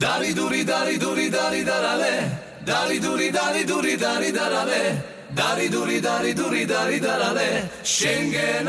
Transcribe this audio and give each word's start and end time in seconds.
Dari 0.00 0.32
duri 0.32 0.64
dari 0.64 0.96
duri 0.96 1.28
dari 1.28 1.62
darale 1.62 2.40
Dari 2.64 2.98
duri 2.98 3.28
dari 3.30 3.64
duri 3.64 3.96
dari 3.98 4.30
darale 4.32 5.04
Dari 5.28 5.68
duri 5.68 6.00
dari 6.00 6.32
duri 6.32 6.64
dari 6.64 6.98
darale 6.98 7.68
Schengen 7.82 8.64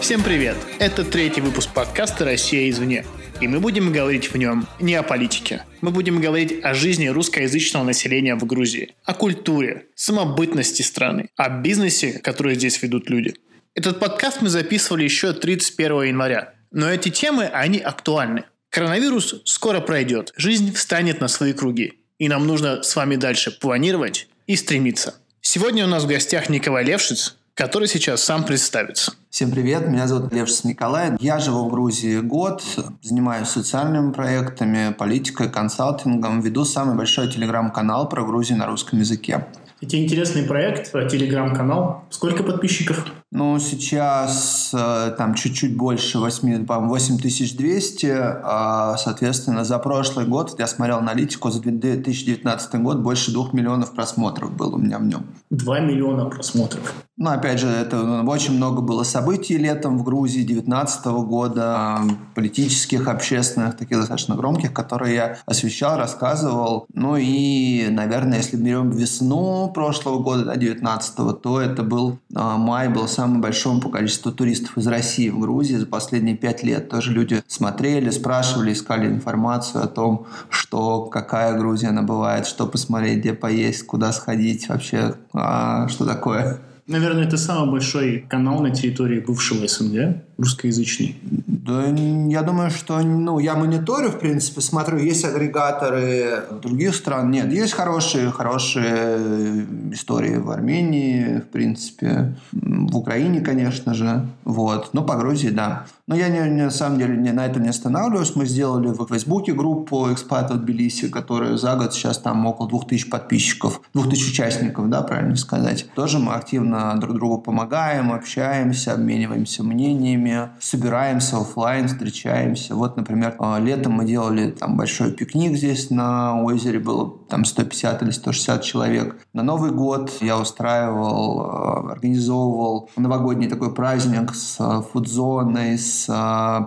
Всем 0.00 0.22
привет! 0.22 0.56
Это 0.78 1.04
третий 1.04 1.40
выпуск 1.40 1.70
подкаста 1.74 2.24
«Россия 2.24 2.70
извне». 2.70 3.04
И 3.40 3.48
мы 3.48 3.58
будем 3.58 3.90
говорить 3.90 4.32
в 4.32 4.36
нем 4.36 4.68
не 4.78 4.94
о 4.94 5.02
политике. 5.02 5.64
Мы 5.80 5.90
будем 5.90 6.20
говорить 6.20 6.62
о 6.62 6.72
жизни 6.72 7.08
русскоязычного 7.08 7.82
населения 7.82 8.36
в 8.36 8.46
Грузии, 8.46 8.94
о 9.04 9.14
культуре, 9.14 9.86
самобытности 9.96 10.82
страны, 10.82 11.30
о 11.34 11.48
бизнесе, 11.48 12.20
который 12.22 12.54
здесь 12.54 12.80
ведут 12.80 13.10
люди. 13.10 13.34
Этот 13.74 13.98
подкаст 13.98 14.42
мы 14.42 14.48
записывали 14.48 15.02
еще 15.02 15.32
31 15.32 16.02
января. 16.04 16.52
Но 16.70 16.88
эти 16.88 17.08
темы, 17.08 17.46
они 17.46 17.80
актуальны. 17.80 18.44
Коронавирус 18.76 19.36
скоро 19.46 19.80
пройдет, 19.80 20.34
жизнь 20.36 20.70
встанет 20.74 21.22
на 21.22 21.28
свои 21.28 21.54
круги, 21.54 21.94
и 22.18 22.28
нам 22.28 22.46
нужно 22.46 22.82
с 22.82 22.94
вами 22.94 23.16
дальше 23.16 23.50
планировать 23.50 24.28
и 24.46 24.54
стремиться. 24.54 25.14
Сегодня 25.40 25.86
у 25.86 25.88
нас 25.88 26.04
в 26.04 26.06
гостях 26.06 26.50
Николай 26.50 26.84
Левшиц, 26.84 27.36
который 27.54 27.88
сейчас 27.88 28.22
сам 28.22 28.44
представится. 28.44 29.14
Всем 29.30 29.50
привет, 29.50 29.88
меня 29.88 30.06
зовут 30.06 30.30
Левшиц 30.30 30.64
Николай. 30.64 31.16
Я 31.20 31.38
живу 31.38 31.66
в 31.66 31.70
Грузии 31.70 32.18
год, 32.18 32.62
занимаюсь 33.00 33.48
социальными 33.48 34.12
проектами, 34.12 34.92
политикой, 34.92 35.50
консалтингом, 35.50 36.42
веду 36.42 36.66
самый 36.66 36.96
большой 36.96 37.32
телеграм-канал 37.32 38.10
про 38.10 38.26
Грузию 38.26 38.58
на 38.58 38.66
русском 38.66 38.98
языке. 38.98 39.46
Это 39.82 40.02
интересный 40.02 40.42
проект, 40.42 40.92
телеграм-канал. 41.10 42.04
Сколько 42.08 42.42
подписчиков? 42.42 43.04
Ну, 43.30 43.58
сейчас 43.58 44.70
э, 44.72 45.14
там 45.18 45.34
чуть-чуть 45.34 45.76
больше 45.76 46.18
8, 46.18 46.64
8200. 46.66 48.06
А, 48.16 48.96
соответственно, 48.96 49.64
за 49.64 49.78
прошлый 49.78 50.24
год, 50.26 50.58
я 50.58 50.66
смотрел 50.66 50.98
аналитику, 50.98 51.50
за 51.50 51.60
2019 51.60 52.80
год 52.80 53.00
больше 53.00 53.32
2 53.32 53.50
миллионов 53.52 53.92
просмотров 53.92 54.56
было 54.56 54.76
у 54.76 54.78
меня 54.78 54.98
в 54.98 55.04
нем. 55.04 55.26
2 55.50 55.80
миллиона 55.80 56.24
просмотров. 56.24 56.94
Ну, 57.18 57.30
опять 57.30 57.60
же, 57.60 57.68
это 57.68 57.96
ну, 57.96 58.30
очень 58.30 58.54
много 58.54 58.82
было 58.82 59.02
событий 59.02 59.56
летом 59.56 59.96
в 59.98 60.04
Грузии 60.04 60.42
2019 60.44 61.06
года, 61.06 62.00
политических, 62.34 63.08
общественных, 63.08 63.78
таких 63.78 63.98
достаточно 63.98 64.34
громких, 64.34 64.74
которые 64.74 65.14
я 65.14 65.38
освещал, 65.46 65.96
рассказывал. 65.96 66.86
Ну 66.92 67.16
и, 67.16 67.88
наверное, 67.90 68.38
если 68.38 68.58
берем 68.58 68.90
весну 68.90 69.70
прошлого 69.72 70.18
года, 70.18 70.44
да, 70.44 70.56
19 70.56 71.40
то 71.40 71.60
это 71.60 71.82
был 71.82 72.18
а, 72.34 72.58
май, 72.58 72.88
был 72.88 73.08
самым 73.08 73.40
большим 73.40 73.80
по 73.80 73.88
количеству 73.88 74.30
туристов 74.30 74.76
из 74.76 74.86
России 74.86 75.30
в 75.30 75.38
Грузии 75.38 75.76
за 75.76 75.86
последние 75.86 76.36
пять 76.36 76.62
лет. 76.62 76.90
Тоже 76.90 77.12
люди 77.12 77.42
смотрели, 77.46 78.10
спрашивали, 78.10 78.74
искали 78.74 79.06
информацию 79.06 79.82
о 79.84 79.86
том, 79.86 80.26
что 80.50 81.06
какая 81.06 81.56
Грузия 81.56 81.88
она 81.88 82.02
бывает, 82.02 82.46
что 82.46 82.66
посмотреть, 82.66 83.20
где 83.20 83.32
поесть, 83.32 83.86
куда 83.86 84.12
сходить, 84.12 84.68
вообще, 84.68 85.14
а, 85.32 85.88
что 85.88 86.04
такое. 86.04 86.60
Наверное, 86.86 87.24
это 87.24 87.36
самый 87.36 87.70
большой 87.70 88.20
канал 88.20 88.60
на 88.62 88.70
территории 88.70 89.18
бывшего 89.18 89.66
СНГ, 89.66 90.22
русскоязычный. 90.38 91.16
Да, 91.22 91.86
я 91.86 92.42
думаю, 92.42 92.70
что 92.70 93.00
ну, 93.00 93.38
я 93.38 93.54
мониторю, 93.56 94.10
в 94.10 94.18
принципе, 94.18 94.60
смотрю, 94.60 94.98
есть 94.98 95.24
агрегаторы 95.24 96.44
других 96.62 96.94
стран. 96.94 97.30
Нет, 97.30 97.52
есть 97.52 97.72
хорошие, 97.72 98.30
хорошие 98.30 99.66
истории 99.92 100.36
в 100.36 100.50
Армении, 100.50 101.40
в 101.40 101.48
принципе, 101.48 102.36
в 102.52 102.96
Украине, 102.96 103.40
конечно 103.40 103.94
же. 103.94 104.26
Вот. 104.44 104.90
Но 104.92 105.02
по 105.02 105.16
Грузии, 105.16 105.48
да. 105.48 105.86
Но 106.06 106.14
я 106.14 106.28
не, 106.28 106.38
не, 106.50 106.62
на 106.62 106.70
самом 106.70 106.98
деле 106.98 107.16
не, 107.16 107.32
на 107.32 107.46
этом 107.46 107.62
не 107.62 107.68
останавливаюсь. 107.68 108.36
Мы 108.36 108.46
сделали 108.46 108.88
в 108.88 109.06
Фейсбуке 109.08 109.52
группу 109.52 110.12
«Экспат 110.12 110.52
от 110.52 110.62
Тбилиси», 110.62 111.08
которая 111.08 111.56
за 111.56 111.74
год 111.74 111.94
сейчас 111.94 112.18
там 112.18 112.46
около 112.46 112.68
2000 112.68 113.10
подписчиков, 113.10 113.80
2000 113.94 114.30
участников, 114.30 114.88
да, 114.88 115.02
правильно 115.02 115.34
сказать. 115.34 115.88
Тоже 115.96 116.20
мы 116.20 116.34
активно 116.34 116.94
друг 117.00 117.16
другу 117.16 117.38
помогаем, 117.38 118.12
общаемся, 118.12 118.92
обмениваемся 118.92 119.64
мнениями, 119.64 120.25
собираемся 120.60 121.38
офлайн, 121.38 121.88
встречаемся. 121.88 122.74
Вот, 122.74 122.96
например, 122.96 123.34
а, 123.38 123.58
летом 123.58 123.92
мы 123.92 124.04
делали 124.04 124.50
там 124.50 124.76
большой 124.76 125.12
пикник 125.12 125.56
здесь 125.56 125.90
на 125.90 126.42
озере, 126.42 126.78
было 126.78 127.12
там 127.28 127.44
150 127.44 128.02
или 128.02 128.10
160 128.10 128.62
человек. 128.62 129.16
На 129.32 129.42
Новый 129.42 129.70
год 129.70 130.12
я 130.20 130.38
устраивал, 130.38 131.40
а, 131.40 131.92
организовывал 131.92 132.90
новогодний 132.96 133.48
такой 133.48 133.74
праздник 133.74 134.34
с 134.34 134.56
а, 134.58 134.82
фудзоной, 134.82 135.78
с 135.78 136.06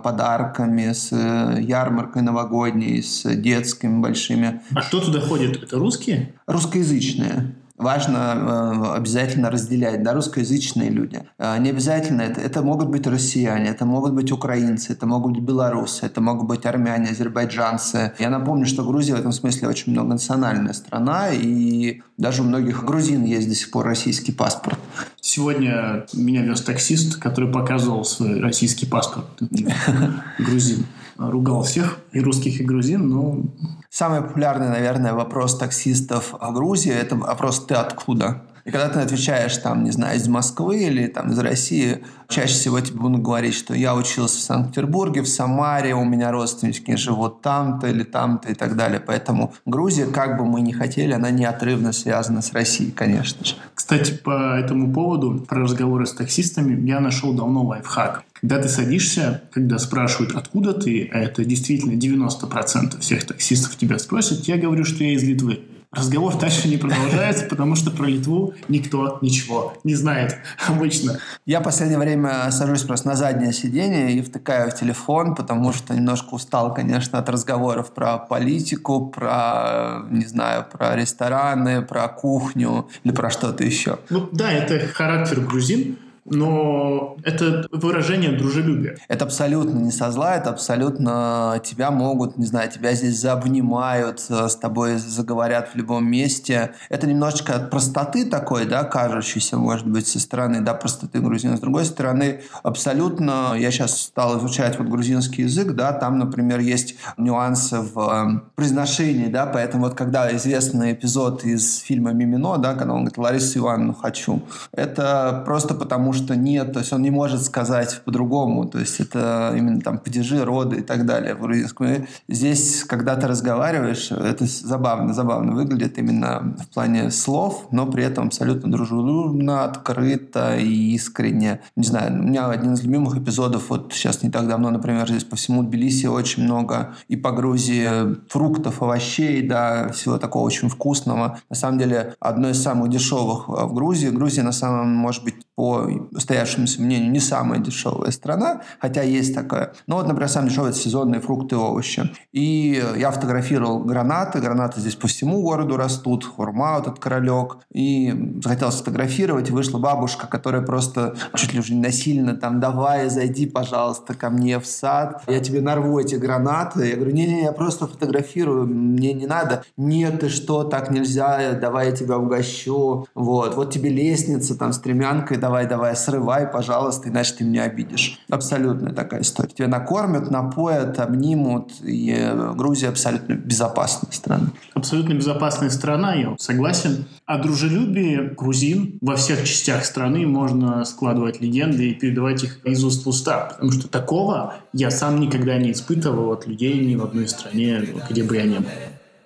подарками, 0.02 0.92
с 0.92 1.12
э, 1.12 1.60
ярмаркой 1.60 2.22
новогодней, 2.22 3.02
с 3.02 3.22
детскими 3.34 4.00
большими. 4.00 4.60
А 4.74 4.82
кто 4.82 5.00
туда 5.00 5.20
ходит? 5.20 5.62
Это 5.62 5.78
русские? 5.78 6.34
Русскоязычные 6.46 7.54
важно 7.80 8.92
э, 8.92 8.96
обязательно 8.96 9.50
разделять, 9.50 10.02
да, 10.02 10.12
русскоязычные 10.12 10.90
люди. 10.90 11.22
Э, 11.38 11.58
не 11.58 11.70
обязательно 11.70 12.22
это, 12.22 12.40
это 12.40 12.62
могут 12.62 12.88
быть 12.88 13.06
россияне, 13.06 13.68
это 13.70 13.84
могут 13.84 14.12
быть 14.12 14.30
украинцы, 14.32 14.92
это 14.92 15.06
могут 15.06 15.32
быть 15.32 15.42
белорусы, 15.42 16.06
это 16.06 16.20
могут 16.20 16.48
быть 16.48 16.66
армяне, 16.66 17.10
азербайджанцы. 17.10 18.12
Я 18.18 18.30
напомню, 18.30 18.66
что 18.66 18.84
Грузия 18.84 19.14
в 19.14 19.18
этом 19.18 19.32
смысле 19.32 19.68
очень 19.68 19.92
многонациональная 19.92 20.72
страна, 20.72 21.30
и 21.32 22.02
даже 22.16 22.42
у 22.42 22.44
многих 22.44 22.84
грузин 22.84 23.24
есть 23.24 23.48
до 23.48 23.54
сих 23.54 23.70
пор 23.70 23.86
российский 23.86 24.32
паспорт. 24.32 24.78
Сегодня 25.20 26.06
меня 26.12 26.42
вез 26.42 26.62
таксист, 26.62 27.16
который 27.16 27.50
показывал 27.50 28.04
свой 28.04 28.40
российский 28.40 28.86
паспорт. 28.86 29.26
Грузин. 30.38 30.86
Ругал 31.16 31.62
всех, 31.64 31.98
и 32.12 32.20
русских, 32.20 32.60
и 32.60 32.64
грузин, 32.64 33.08
но 33.08 33.42
Самый 33.90 34.22
популярный, 34.22 34.68
наверное, 34.68 35.14
вопрос 35.14 35.58
таксистов 35.58 36.32
в 36.40 36.52
Грузии– 36.52 36.92
это 36.94 37.16
вопрос 37.16 37.66
«ты 37.66 37.74
откуда?». 37.74 38.42
И 38.64 38.70
когда 38.70 38.88
ты 38.88 39.00
отвечаешь, 39.00 39.56
там, 39.56 39.82
не 39.82 39.90
знаю, 39.90 40.16
из 40.16 40.28
Москвы 40.28 40.84
или 40.84 41.08
там, 41.08 41.32
из 41.32 41.38
России, 41.40 42.04
чаще 42.28 42.52
всего 42.52 42.78
тебе 42.80 43.00
будут 43.00 43.20
говорить, 43.20 43.54
что 43.54 43.74
я 43.74 43.96
учился 43.96 44.38
в 44.38 44.42
Санкт-Петербурге, 44.42 45.22
в 45.22 45.28
Самаре, 45.28 45.94
у 45.94 46.04
меня 46.04 46.30
родственники 46.30 46.94
живут 46.94 47.42
там-то 47.42 47.88
или 47.88 48.04
там-то 48.04 48.50
и 48.50 48.54
так 48.54 48.76
далее. 48.76 49.00
Поэтому 49.00 49.54
Грузия, 49.66 50.06
как 50.06 50.38
бы 50.38 50.44
мы 50.44 50.60
ни 50.60 50.70
хотели, 50.70 51.12
она 51.12 51.30
неотрывно 51.30 51.92
связана 51.92 52.42
с 52.42 52.52
Россией, 52.52 52.92
конечно 52.92 53.44
же. 53.44 53.56
Кстати, 53.74 54.12
по 54.12 54.56
этому 54.56 54.92
поводу, 54.92 55.40
про 55.48 55.62
разговоры 55.62 56.06
с 56.06 56.12
таксистами, 56.12 56.80
я 56.86 57.00
нашел 57.00 57.32
давно 57.32 57.64
лайфхак. 57.64 58.24
Когда 58.40 58.58
ты 58.60 58.68
садишься, 58.68 59.42
когда 59.52 59.78
спрашивают, 59.78 60.34
откуда 60.34 60.72
ты, 60.72 61.10
а 61.12 61.18
это 61.18 61.44
действительно 61.44 61.92
90% 61.92 63.00
всех 63.00 63.26
таксистов 63.26 63.76
тебя 63.76 63.98
спросят, 63.98 64.46
я 64.48 64.56
говорю, 64.56 64.84
что 64.84 65.04
я 65.04 65.12
из 65.12 65.22
Литвы. 65.22 65.60
Разговор 65.92 66.38
дальше 66.38 66.68
не 66.68 66.76
продолжается, 66.76 67.46
потому 67.46 67.74
что 67.74 67.90
про 67.90 68.06
Литву 68.06 68.54
никто 68.68 69.18
ничего 69.22 69.76
не 69.82 69.96
знает 69.96 70.36
обычно. 70.68 71.18
Я 71.46 71.58
в 71.58 71.64
последнее 71.64 71.98
время 71.98 72.48
сажусь 72.52 72.82
просто 72.82 73.08
на 73.08 73.16
заднее 73.16 73.52
сиденье 73.52 74.12
и 74.12 74.22
втыкаю 74.22 74.70
в 74.70 74.76
телефон, 74.76 75.34
потому 75.34 75.72
что 75.72 75.92
немножко 75.92 76.34
устал, 76.34 76.72
конечно, 76.72 77.18
от 77.18 77.28
разговоров 77.28 77.92
про 77.92 78.18
политику, 78.18 79.08
про, 79.08 80.04
не 80.10 80.26
знаю, 80.26 80.64
про 80.70 80.94
рестораны, 80.94 81.82
про 81.82 82.06
кухню 82.06 82.88
или 83.02 83.12
про 83.12 83.28
что-то 83.28 83.64
еще. 83.64 83.98
Ну 84.10 84.28
да, 84.30 84.52
это 84.52 84.86
характер 84.86 85.40
грузин 85.40 85.98
но 86.24 87.16
это 87.24 87.66
выражение 87.70 88.32
дружелюбия. 88.32 88.96
Это 89.08 89.24
абсолютно 89.24 89.78
не 89.78 89.90
со 89.90 90.10
зла, 90.10 90.36
это 90.36 90.50
абсолютно 90.50 91.60
тебя 91.64 91.90
могут, 91.90 92.36
не 92.38 92.46
знаю, 92.46 92.70
тебя 92.70 92.94
здесь 92.94 93.20
заобнимают, 93.20 94.24
э, 94.28 94.48
с 94.48 94.56
тобой 94.56 94.96
заговорят 94.96 95.70
в 95.72 95.76
любом 95.76 96.06
месте. 96.06 96.72
Это 96.88 97.06
немножечко 97.06 97.56
от 97.56 97.70
простоты 97.70 98.24
такой, 98.24 98.66
да, 98.66 98.84
кажущейся, 98.84 99.56
может 99.56 99.86
быть, 99.86 100.06
со 100.06 100.20
стороны, 100.20 100.60
да, 100.60 100.74
простоты 100.74 101.20
грузина. 101.20 101.56
С 101.56 101.60
другой 101.60 101.84
стороны, 101.84 102.42
абсолютно, 102.62 103.54
я 103.56 103.70
сейчас 103.70 104.00
стал 104.00 104.38
изучать 104.38 104.78
вот 104.78 104.88
грузинский 104.88 105.42
язык, 105.42 105.72
да, 105.72 105.92
там, 105.92 106.18
например, 106.18 106.60
есть 106.60 106.96
нюансы 107.16 107.80
в 107.80 107.98
э, 107.98 108.40
произношении, 108.54 109.26
да, 109.26 109.46
поэтому 109.46 109.84
вот 109.84 109.94
когда 109.94 110.34
известный 110.36 110.92
эпизод 110.92 111.44
из 111.44 111.78
фильма 111.78 112.12
«Мимино», 112.12 112.58
да, 112.58 112.74
когда 112.74 112.92
он 112.92 113.00
говорит 113.00 113.18
«Ларису 113.18 113.58
Ивановну 113.58 113.94
хочу», 113.94 114.42
это 114.72 115.42
просто 115.46 115.74
потому, 115.74 116.09
что 116.12 116.30
что 116.30 116.36
нет, 116.36 116.72
то 116.72 116.78
есть 116.78 116.92
он 116.92 117.02
не 117.02 117.10
может 117.10 117.42
сказать 117.42 118.02
по-другому, 118.04 118.64
то 118.66 118.78
есть 118.78 119.00
это 119.00 119.52
именно 119.56 119.80
там 119.80 119.98
падежи, 119.98 120.44
роды 120.44 120.76
и 120.76 120.82
так 120.82 121.04
далее 121.04 121.34
в 121.34 121.40
грузинском. 121.40 122.06
И 122.28 122.34
здесь, 122.34 122.84
когда 122.84 123.16
ты 123.16 123.26
разговариваешь, 123.26 124.12
это 124.12 124.46
забавно, 124.46 125.12
забавно 125.12 125.52
выглядит 125.52 125.98
именно 125.98 126.54
в 126.60 126.72
плане 126.72 127.10
слов, 127.10 127.66
но 127.72 127.86
при 127.86 128.04
этом 128.04 128.28
абсолютно 128.28 128.70
дружелюбно, 128.70 129.64
открыто 129.64 130.56
и 130.56 130.94
искренне. 130.94 131.60
Не 131.74 131.84
знаю, 131.84 132.12
у 132.12 132.22
меня 132.22 132.48
один 132.48 132.74
из 132.74 132.82
любимых 132.82 133.16
эпизодов, 133.16 133.70
вот 133.70 133.92
сейчас 133.92 134.22
не 134.22 134.30
так 134.30 134.46
давно, 134.46 134.70
например, 134.70 135.08
здесь 135.08 135.24
по 135.24 135.34
всему 135.34 135.64
Тбилиси 135.64 136.06
очень 136.06 136.44
много 136.44 136.94
и 137.08 137.16
по 137.16 137.32
Грузии 137.32 138.16
фруктов, 138.28 138.82
овощей, 138.82 139.42
да, 139.42 139.88
всего 139.88 140.18
такого 140.18 140.44
очень 140.44 140.68
вкусного. 140.68 141.40
На 141.48 141.56
самом 141.56 141.78
деле, 141.78 142.14
одно 142.20 142.50
из 142.50 142.62
самых 142.62 142.88
дешевых 142.90 143.48
в 143.48 143.74
Грузии. 143.74 144.08
Грузия, 144.08 144.42
на 144.42 144.52
самом, 144.52 144.94
может 144.94 145.24
быть, 145.24 145.34
по 145.56 145.88
устоявшемуся 146.12 146.82
мнению, 146.82 147.10
не 147.10 147.20
самая 147.20 147.60
дешевая 147.60 148.10
страна, 148.10 148.62
хотя 148.80 149.02
есть 149.02 149.34
такая. 149.34 149.72
Но 149.86 149.96
вот, 149.96 150.06
например, 150.06 150.28
самые 150.28 150.50
дешевые– 150.50 150.72
сезонные 150.74 151.20
фрукты 151.20 151.56
и 151.56 151.58
овощи. 151.58 152.10
И 152.32 152.82
я 152.96 153.10
фотографировал 153.10 153.80
гранаты. 153.80 154.40
Гранаты 154.40 154.80
здесь 154.80 154.94
по 154.94 155.08
всему 155.08 155.42
городу 155.42 155.76
растут. 155.76 156.24
Хурма, 156.24 156.76
вот 156.76 156.86
этот 156.86 156.98
королек. 156.98 157.58
И 157.72 158.38
захотел 158.42 158.72
сфотографировать. 158.72 159.50
Вышла 159.50 159.78
бабушка, 159.78 160.26
которая 160.26 160.62
просто 160.62 161.16
чуть 161.34 161.52
ли 161.52 161.60
уже 161.60 161.74
насильно 161.74 162.34
там, 162.34 162.60
давай, 162.60 163.08
зайди, 163.08 163.46
пожалуйста, 163.46 164.14
ко 164.14 164.30
мне 164.30 164.58
в 164.58 164.66
сад. 164.66 165.22
Я 165.26 165.40
тебе 165.40 165.60
нарву 165.60 165.98
эти 165.98 166.14
гранаты. 166.16 166.88
Я 166.88 166.96
говорю, 166.96 167.12
не-не, 167.12 167.42
я 167.42 167.52
просто 167.52 167.86
фотографирую, 167.86 168.66
мне 168.66 169.12
не 169.12 169.26
надо. 169.26 169.64
Нет, 169.76 170.20
ты 170.20 170.28
что, 170.28 170.64
так 170.64 170.90
нельзя, 170.90 171.52
давай 171.52 171.90
я 171.90 171.92
тебя 171.92 172.18
угощу. 172.18 173.06
Вот, 173.14 173.56
вот 173.56 173.72
тебе 173.72 173.90
лестница 173.90 174.58
там 174.58 174.72
с 174.72 174.76
стремянкой, 174.76 175.36
давай, 175.36 175.66
давай, 175.66 175.89
срывай, 175.94 176.46
пожалуйста, 176.46 177.08
иначе 177.08 177.34
ты 177.38 177.44
меня 177.44 177.64
обидишь. 177.64 178.20
Абсолютно 178.28 178.92
такая 178.92 179.22
история. 179.22 179.50
Тебя 179.50 179.68
накормят, 179.68 180.30
напоят, 180.30 180.98
обнимут, 180.98 181.72
и 181.82 182.14
э, 182.16 182.52
Грузия 182.54 182.88
абсолютно 182.88 183.34
безопасная 183.34 184.12
страна. 184.12 184.48
Абсолютно 184.74 185.14
безопасная 185.14 185.70
страна, 185.70 186.14
я 186.14 186.34
согласен. 186.38 187.06
О 187.26 187.38
дружелюбии 187.38 188.34
грузин 188.36 188.98
во 189.00 189.16
всех 189.16 189.44
частях 189.44 189.84
страны 189.84 190.26
можно 190.26 190.84
складывать 190.84 191.40
легенды 191.40 191.90
и 191.90 191.94
передавать 191.94 192.44
их 192.44 192.64
из 192.64 192.82
уст 192.84 193.04
в 193.04 193.08
уста, 193.08 193.50
потому 193.50 193.72
что 193.72 193.88
такого 193.88 194.54
я 194.72 194.90
сам 194.90 195.20
никогда 195.20 195.56
не 195.58 195.72
испытывал 195.72 196.32
от 196.32 196.46
людей 196.46 196.84
ни 196.84 196.96
в 196.96 197.04
одной 197.04 197.28
стране, 197.28 197.84
где 198.08 198.22
бы 198.22 198.36
я 198.36 198.44
ни 198.44 198.58
был. 198.58 198.66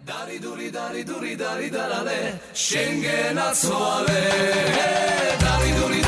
Dari 0.04 0.38
duri 0.38 0.68
dari 0.68 1.02
duri 1.02 1.34
dari 1.34 1.70
darale 1.70 2.38
Schengen 2.52 3.40
duri 3.40 4.20
dari 5.40 5.72
duri 5.72 6.03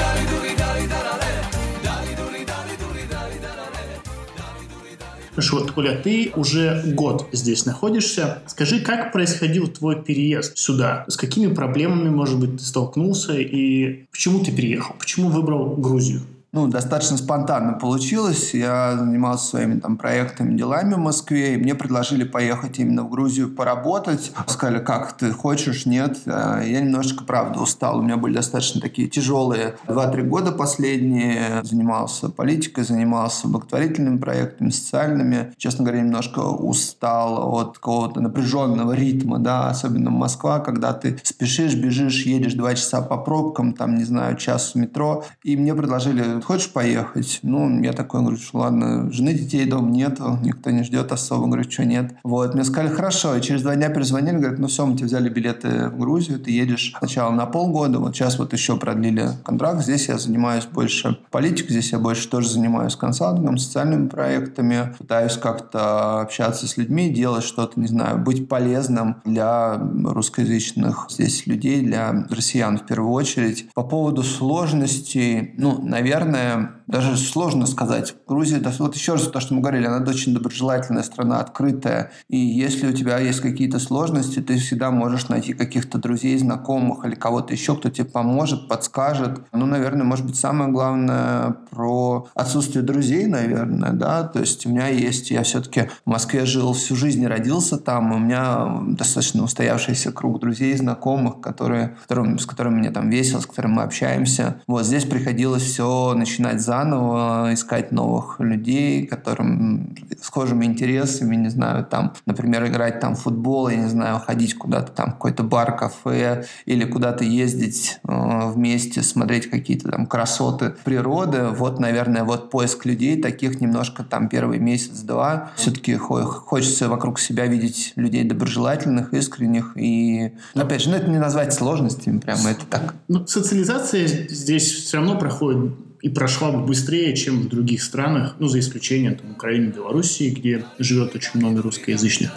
Вот, 5.53 5.71
Коля, 5.73 5.97
ты 6.03 6.33
уже 6.35 6.83
год 6.87 7.29
здесь 7.33 7.67
находишься. 7.67 8.43
Скажи, 8.47 8.81
как 8.81 9.13
происходил 9.13 9.69
твой 9.69 10.03
переезд 10.03 10.57
сюда? 10.57 11.05
С 11.09 11.17
какими 11.17 11.53
проблемами, 11.53 12.09
может 12.09 12.39
быть, 12.39 12.59
ты 12.59 12.65
столкнулся? 12.65 13.35
И 13.35 14.07
почему 14.11 14.41
ты 14.41 14.51
переехал? 14.53 14.97
Почему 14.99 15.29
выбрал 15.29 15.77
Грузию? 15.77 16.23
Ну, 16.57 16.69
достаточно 16.69 17.19
спонтанно 17.19 17.75
получилось. 17.75 18.55
Я 18.55 18.97
занимался 18.97 19.45
своими 19.45 19.79
там 19.79 19.99
проектами, 19.99 20.57
делами 20.57 20.95
в 20.95 20.99
Москве, 20.99 21.53
и 21.53 21.57
мне 21.59 21.75
предложили 21.75 22.25
поехать 22.25 22.79
именно 22.79 23.03
в 23.03 23.11
Грузию 23.11 23.55
поработать. 23.55 24.33
Сказали, 24.47 24.79
как 24.83 25.13
ты 25.19 25.33
хочешь, 25.33 25.85
нет. 25.85 26.17
А 26.25 26.63
я 26.63 26.81
немножечко, 26.81 27.25
правда, 27.25 27.61
устал. 27.61 27.99
У 27.99 28.03
меня 28.03 28.17
были 28.17 28.37
достаточно 28.37 28.81
такие 28.81 29.07
тяжелые 29.07 29.77
2-3 29.87 30.23
года 30.23 30.51
последние. 30.51 31.63
Занимался 31.63 32.31
политикой, 32.31 32.85
занимался 32.85 33.49
благотворительными 33.49 34.17
проектами, 34.17 34.71
социальными. 34.71 35.53
Честно 35.59 35.85
говоря, 35.85 36.01
немножко 36.01 36.39
устал 36.39 37.55
от 37.55 37.75
какого-то 37.75 38.23
напряженного 38.23 38.95
ритма, 38.95 39.39
да, 39.39 39.69
особенно 39.69 40.09
Москва, 40.09 40.61
когда 40.61 40.95
ты 40.95 41.19
спешишь, 41.23 41.75
бежишь, 41.75 42.25
едешь 42.25 42.55
2 42.55 42.77
часа 42.77 43.03
по 43.03 43.19
пробкам, 43.19 43.75
там, 43.75 43.97
не 43.97 44.05
знаю, 44.05 44.37
час 44.37 44.73
в 44.73 44.77
метро. 44.77 45.25
И 45.43 45.55
мне 45.59 45.75
предложили 45.75 46.41
хочешь 46.47 46.73
поехать? 46.73 47.41
Ну, 47.43 47.83
я 47.83 47.93
такой 47.93 48.21
говорю, 48.21 48.37
что 48.37 48.59
ладно, 48.59 49.11
жены, 49.13 49.35
детей 49.35 49.65
дома 49.67 49.91
нету, 49.91 50.39
никто 50.43 50.71
не 50.71 50.85
ждет 50.85 51.11
особо. 51.13 51.47
Говорю, 51.47 51.69
что 51.69 51.85
нет. 51.85 52.15
Вот, 52.23 52.55
мне 52.55 52.65
сказали, 52.65 52.95
хорошо. 52.95 53.37
И 53.37 53.43
через 53.43 53.63
два 53.63 53.75
дня 53.75 53.89
перезвонили, 53.89 54.37
говорят, 54.37 54.59
ну 54.59 54.69
все, 54.69 54.87
мы 54.87 54.97
тебе 54.97 55.07
взяли 55.07 55.29
билеты 55.29 55.89
в 55.89 55.99
Грузию, 55.99 56.39
ты 56.39 56.53
едешь 56.53 56.95
сначала 56.99 57.33
на 57.33 57.47
полгода, 57.47 57.99
вот 57.99 58.15
сейчас 58.15 58.39
вот 58.39 58.53
еще 58.53 58.77
продлили 58.77 59.31
контракт. 59.45 59.83
Здесь 59.83 60.09
я 60.09 60.19
занимаюсь 60.19 60.67
больше 60.67 61.19
политикой, 61.31 61.73
здесь 61.73 61.93
я 61.93 61.99
больше 61.99 62.29
тоже 62.29 62.49
занимаюсь 62.49 62.95
консалтингом, 62.95 63.59
социальными 63.59 64.09
проектами, 64.09 64.95
пытаюсь 64.99 65.37
как-то 65.37 66.21
общаться 66.21 66.69
с 66.69 66.77
людьми, 66.77 67.11
делать 67.11 67.45
что-то, 67.45 67.81
не 67.81 67.89
знаю, 67.89 68.19
быть 68.19 68.49
полезным 68.49 69.17
для 69.25 69.77
русскоязычных 69.77 71.07
здесь 71.11 71.47
людей, 71.47 71.83
для 71.83 72.27
россиян 72.31 72.79
в 72.79 72.87
первую 72.87 73.13
очередь. 73.13 73.69
По 73.75 73.83
поводу 73.83 74.23
сложностей, 74.23 75.55
ну, 75.57 75.81
наверное, 75.83 76.36
наверное, 76.37 76.76
даже 76.87 77.17
сложно 77.17 77.67
сказать. 77.67 78.15
Грузия, 78.27 78.63
вот 78.79 78.95
еще 78.95 79.13
раз 79.13 79.23
то, 79.23 79.41
что 79.41 79.55
мы 79.55 79.61
говорили, 79.61 79.87
она 79.87 80.05
очень 80.09 80.35
доброжелательная 80.35 81.03
страна, 81.03 81.41
открытая. 81.41 82.13
И 82.29 82.37
если 82.37 82.89
у 82.89 82.93
тебя 82.93 83.19
есть 83.19 83.41
какие-то 83.41 83.79
сложности, 83.79 84.41
ты 84.41 84.59
всегда 84.59 84.91
можешь 84.91 85.29
найти 85.29 85.53
каких-то 85.53 85.99
друзей, 85.99 86.39
знакомых 86.39 87.05
или 87.05 87.15
кого-то 87.15 87.53
еще, 87.53 87.77
кто 87.77 87.91
тебе 87.91 88.07
поможет, 88.07 88.69
подскажет. 88.69 89.41
Ну, 89.53 89.67
наверное, 89.67 90.05
может 90.05 90.27
быть, 90.27 90.37
самое 90.37 90.71
главное 90.71 91.57
про 91.71 92.29
отсутствие 92.35 92.85
друзей, 92.85 93.27
наверное, 93.27 93.93
да. 93.93 94.23
То 94.25 94.41
есть 94.41 94.67
у 94.67 94.71
меня 94.71 94.89
есть, 94.89 95.31
я 95.31 95.43
все-таки 95.43 95.89
в 96.05 96.11
Москве 96.11 96.47
жил 96.47 96.73
всю 96.73 96.97
жизнь, 96.97 97.27
родился 97.27 97.79
там, 97.79 98.13
у 98.13 98.19
меня 98.19 98.81
достаточно 98.89 99.43
устоявшийся 99.43 100.13
круг 100.13 100.41
друзей, 100.41 100.77
знакомых, 100.77 101.41
которые, 101.41 101.97
с 102.09 102.47
которыми 102.47 102.79
мне 102.79 102.91
там 102.91 103.11
весело, 103.11 103.41
с 103.41 103.47
которыми 103.47 103.75
мы 103.75 103.83
общаемся. 103.83 104.61
Вот 104.67 104.85
здесь 104.85 105.05
приходилось 105.05 105.63
все 105.63 106.15
начинать 106.15 106.61
заново, 106.77 107.55
искать 107.55 107.93
новых 107.93 108.37
людей, 108.39 109.07
которым 109.07 109.95
схожими 110.21 110.67
интересами, 110.67 111.37
не 111.37 111.49
знаю, 111.49 111.85
там, 111.85 112.13
например, 112.27 112.67
играть 112.67 113.01
там 113.01 113.15
в 113.15 113.21
футбол, 113.21 113.69
я 113.69 113.77
не 113.77 113.89
знаю, 113.89 114.19
ходить 114.19 114.55
куда-то 114.55 114.93
там 114.93 115.11
в 115.11 115.13
какой-то 115.15 115.43
бар, 115.43 115.77
кафе 115.77 116.47
или 116.67 116.85
куда-то 116.85 117.25
ездить 117.25 117.99
э, 118.07 118.51
вместе, 118.53 119.03
смотреть 119.03 119.49
какие-то 119.51 119.91
там 119.91 120.07
красоты 120.07 120.75
природы. 120.85 121.49
Вот, 121.49 121.81
наверное, 121.81 122.25
вот 122.25 122.51
поиск 122.51 122.85
людей 122.85 123.21
таких 123.21 123.61
немножко 123.61 124.03
там 124.05 124.29
первый 124.29 124.59
месяц-два. 124.59 125.51
Все-таки 125.57 125.97
хочется 125.97 126.89
вокруг 126.89 127.19
себя 127.19 127.47
видеть 127.47 127.93
людей 127.97 128.25
доброжелательных, 128.25 129.15
искренних 129.15 129.73
и, 129.77 130.33
опять 130.55 130.83
же, 130.83 130.91
ну 130.91 130.97
это 130.97 131.09
не 131.09 131.19
назвать 131.19 131.53
сложностями, 131.53 132.19
прямо 132.19 132.51
это 132.51 132.67
так. 132.69 132.95
Ну, 133.09 133.27
социализация 133.27 134.07
здесь 134.07 134.71
все 134.73 134.99
равно 134.99 135.19
проходит 135.19 135.86
и 136.03 136.09
прошла 136.09 136.51
бы 136.51 136.65
быстрее, 136.65 137.15
чем 137.17 137.43
в 137.43 137.49
других 137.49 137.83
странах, 137.83 138.37
ну, 138.39 138.49
за 138.49 138.61
исключением 138.61 139.17
там, 139.17 139.33
Украины, 139.33 139.71
Белоруссии, 139.71 140.31
где 140.31 140.65
живет 140.79 141.15
очень 141.15 141.33
много 141.35 141.63
русскоязычных. 141.63 142.31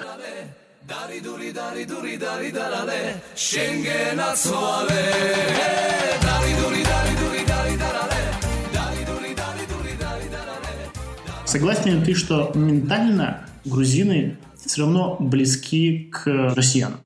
Согласен 11.46 12.00
ли 12.00 12.06
ты, 12.06 12.14
что 12.14 12.52
ментально 12.54 13.48
грузины 13.66 14.38
все 14.64 14.82
равно 14.82 15.18
близки 15.20 16.12
к 16.12 16.54
россиянам? 16.56 17.00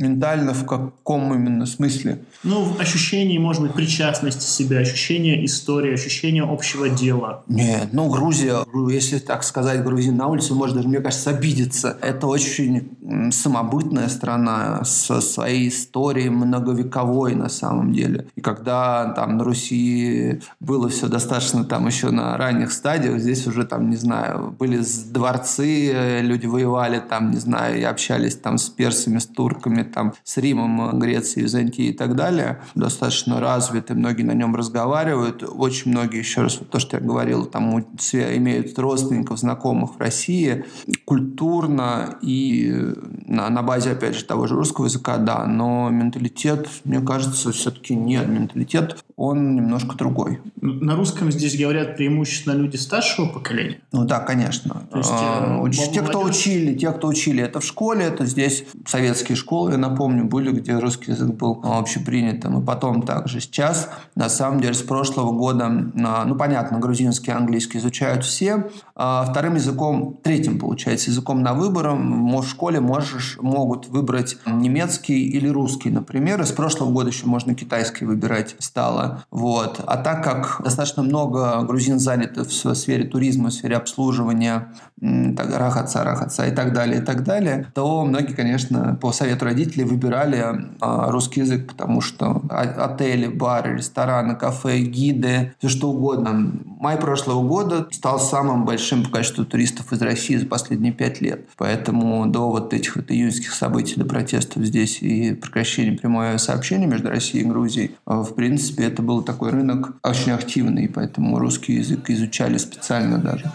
Ментально 0.00 0.54
в 0.54 0.64
каком 0.64 1.34
именно 1.34 1.66
смысле? 1.66 2.22
Ну, 2.42 2.74
ощущение, 2.78 3.38
может 3.38 3.60
быть, 3.60 3.74
причастности 3.74 4.44
себя, 4.44 4.78
ощущение 4.78 5.44
истории, 5.44 5.92
ощущение 5.92 6.42
общего 6.42 6.88
дела. 6.88 7.42
Нет, 7.48 7.90
ну, 7.92 8.08
Грузия, 8.08 8.64
если 8.90 9.18
так 9.18 9.44
сказать, 9.44 9.84
грузин 9.84 10.16
на 10.16 10.28
улице 10.28 10.54
может 10.54 10.74
даже, 10.74 10.88
мне 10.88 11.00
кажется, 11.00 11.30
обидеться. 11.30 11.98
Это 12.00 12.26
очень 12.26 12.88
самобытная 13.30 14.08
страна 14.08 14.84
со 14.84 15.20
своей 15.20 15.68
историей 15.68 16.30
многовековой 16.30 17.34
на 17.34 17.50
самом 17.50 17.92
деле. 17.92 18.26
И 18.36 18.40
когда 18.40 19.12
там 19.12 19.36
на 19.36 19.44
Руси 19.44 20.40
было 20.60 20.88
все 20.88 21.08
достаточно 21.08 21.64
там 21.64 21.86
еще 21.86 22.10
на 22.10 22.38
ранних 22.38 22.72
стадиях, 22.72 23.18
здесь 23.18 23.46
уже 23.46 23.64
там, 23.64 23.90
не 23.90 23.96
знаю, 23.96 24.54
были 24.58 24.80
дворцы, 25.12 26.20
люди 26.22 26.46
воевали 26.46 27.00
там, 27.00 27.32
не 27.32 27.38
знаю, 27.38 27.78
и 27.78 27.82
общались 27.82 28.36
там 28.36 28.56
с 28.56 28.70
персами, 28.70 29.18
с 29.18 29.26
турками, 29.26 29.89
там, 29.92 30.14
с 30.24 30.36
Римом, 30.36 30.98
Грецией, 30.98 31.44
Византией 31.44 31.90
и 31.90 31.92
так 31.92 32.16
далее, 32.16 32.60
достаточно 32.74 33.40
развиты, 33.40 33.94
многие 33.94 34.22
на 34.22 34.32
нем 34.32 34.56
разговаривают. 34.56 35.42
Очень 35.42 35.92
многие, 35.92 36.18
еще 36.18 36.42
раз, 36.42 36.58
вот 36.58 36.70
то, 36.70 36.78
что 36.78 36.96
я 36.96 37.02
говорил, 37.02 37.46
там 37.46 37.80
имеют 37.80 38.78
родственников, 38.78 39.38
знакомых 39.38 39.96
в 39.96 39.98
России. 39.98 40.64
Культурно 41.04 42.18
и 42.22 42.94
на, 43.26 43.48
на 43.50 43.62
базе, 43.62 43.92
опять 43.92 44.16
же, 44.16 44.24
того 44.24 44.46
же 44.46 44.54
русского 44.54 44.86
языка, 44.86 45.18
да, 45.18 45.46
но 45.46 45.88
менталитет, 45.90 46.68
мне 46.84 47.00
кажется, 47.00 47.52
все-таки 47.52 47.94
нет. 47.94 48.28
Менталитет, 48.28 49.04
он 49.16 49.54
немножко 49.54 49.96
другой. 49.96 50.40
На 50.60 50.96
русском 50.96 51.30
здесь 51.30 51.58
говорят 51.58 51.96
преимущественно 51.96 52.54
люди 52.54 52.76
старшего 52.76 53.26
поколения? 53.26 53.80
Ну 53.92 54.04
да, 54.04 54.20
конечно. 54.20 54.86
То 54.90 54.98
есть, 54.98 55.10
а, 55.12 55.62
э, 55.66 55.70
те, 55.70 56.02
кто 56.02 56.22
учили, 56.22 56.76
те, 56.76 56.90
кто 56.90 57.08
учили 57.08 57.42
это 57.42 57.60
в 57.60 57.64
школе, 57.64 58.04
это 58.04 58.26
здесь 58.26 58.64
советские 58.86 59.36
школы, 59.36 59.69
напомню, 59.76 60.24
были, 60.24 60.50
где 60.52 60.78
русский 60.78 61.12
язык 61.12 61.34
был 61.34 61.60
общепринятым. 61.62 62.60
И 62.60 62.64
потом 62.64 63.02
также 63.02 63.40
сейчас, 63.40 63.88
на 64.14 64.28
самом 64.28 64.60
деле, 64.60 64.74
с 64.74 64.82
прошлого 64.82 65.32
года, 65.32 65.68
ну, 65.68 66.34
понятно, 66.34 66.78
грузинский, 66.78 67.32
английский 67.32 67.78
изучают 67.78 68.24
все. 68.24 68.68
А 68.94 69.24
вторым 69.24 69.54
языком, 69.54 70.18
третьим, 70.22 70.58
получается, 70.58 71.10
языком 71.10 71.42
на 71.42 71.54
выбор 71.54 71.90
в 71.90 72.44
школе 72.44 72.80
можешь, 72.80 73.38
могут 73.40 73.88
выбрать 73.88 74.36
немецкий 74.46 75.28
или 75.28 75.48
русский, 75.48 75.90
например. 75.90 76.40
Из 76.42 76.52
прошлого 76.52 76.90
года 76.90 77.10
еще 77.10 77.26
можно 77.26 77.54
китайский 77.54 78.04
выбирать 78.04 78.56
стало. 78.58 79.24
Вот. 79.30 79.80
А 79.86 79.96
так 79.96 80.22
как 80.24 80.60
достаточно 80.62 81.02
много 81.02 81.62
грузин 81.62 81.98
заняты 81.98 82.42
в 82.42 82.74
сфере 82.74 83.04
туризма, 83.04 83.50
в 83.50 83.52
сфере 83.52 83.76
обслуживания, 83.76 84.72
так, 85.00 85.56
рахаца, 85.56 86.04
рахаца 86.04 86.46
и 86.46 86.50
так 86.50 86.72
далее, 86.72 87.00
и 87.00 87.04
так 87.04 87.24
далее, 87.24 87.70
то 87.74 88.04
многие, 88.04 88.34
конечно, 88.34 88.98
по 89.00 89.12
совету 89.12 89.44
родителей 89.44 89.59
выбирали 89.66 90.44
а, 90.80 91.10
русский 91.10 91.40
язык, 91.40 91.66
потому 91.66 92.00
что 92.00 92.42
отели, 92.48 93.26
бары, 93.26 93.76
рестораны, 93.76 94.36
кафе, 94.36 94.78
гиды, 94.80 95.54
все 95.58 95.68
что 95.68 95.90
угодно. 95.90 96.52
Май 96.78 96.96
прошлого 96.96 97.46
года 97.46 97.88
стал 97.90 98.18
самым 98.20 98.64
большим 98.64 99.04
по 99.04 99.10
количеству 99.10 99.44
туристов 99.44 99.92
из 99.92 100.00
России 100.02 100.36
за 100.36 100.46
последние 100.46 100.92
пять 100.92 101.20
лет. 101.20 101.46
Поэтому 101.56 102.26
до 102.26 102.50
вот 102.50 102.72
этих 102.72 102.96
вот 102.96 103.10
июньских 103.10 103.52
событий, 103.52 103.96
до 103.96 104.04
протестов 104.04 104.64
здесь 104.64 105.02
и 105.02 105.34
прекращения 105.34 105.96
прямого 105.96 106.36
сообщения 106.38 106.86
между 106.86 107.08
Россией 107.08 107.44
и 107.44 107.48
Грузией, 107.48 107.96
а, 108.06 108.22
в 108.22 108.34
принципе, 108.34 108.84
это 108.84 109.02
был 109.02 109.22
такой 109.22 109.50
рынок 109.50 109.94
очень 110.02 110.32
активный, 110.32 110.88
поэтому 110.88 111.38
русский 111.38 111.74
язык 111.74 112.08
изучали 112.10 112.58
специально 112.58 113.18
даже. 113.18 113.50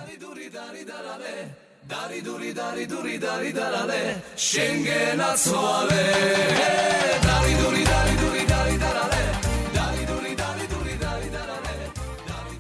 Dari 1.88 2.20
duri 2.22 2.52
dari 2.52 2.88
duri 2.88 3.20
dari 3.20 3.52
darale 3.52 4.24
Schengen 4.34 5.20
atzuale 5.20 6.10
Dari 7.22 7.54
duri 7.62 7.84
dari 7.86 8.16
duri 8.18 8.44
dari 8.44 8.78
darale 8.82 9.24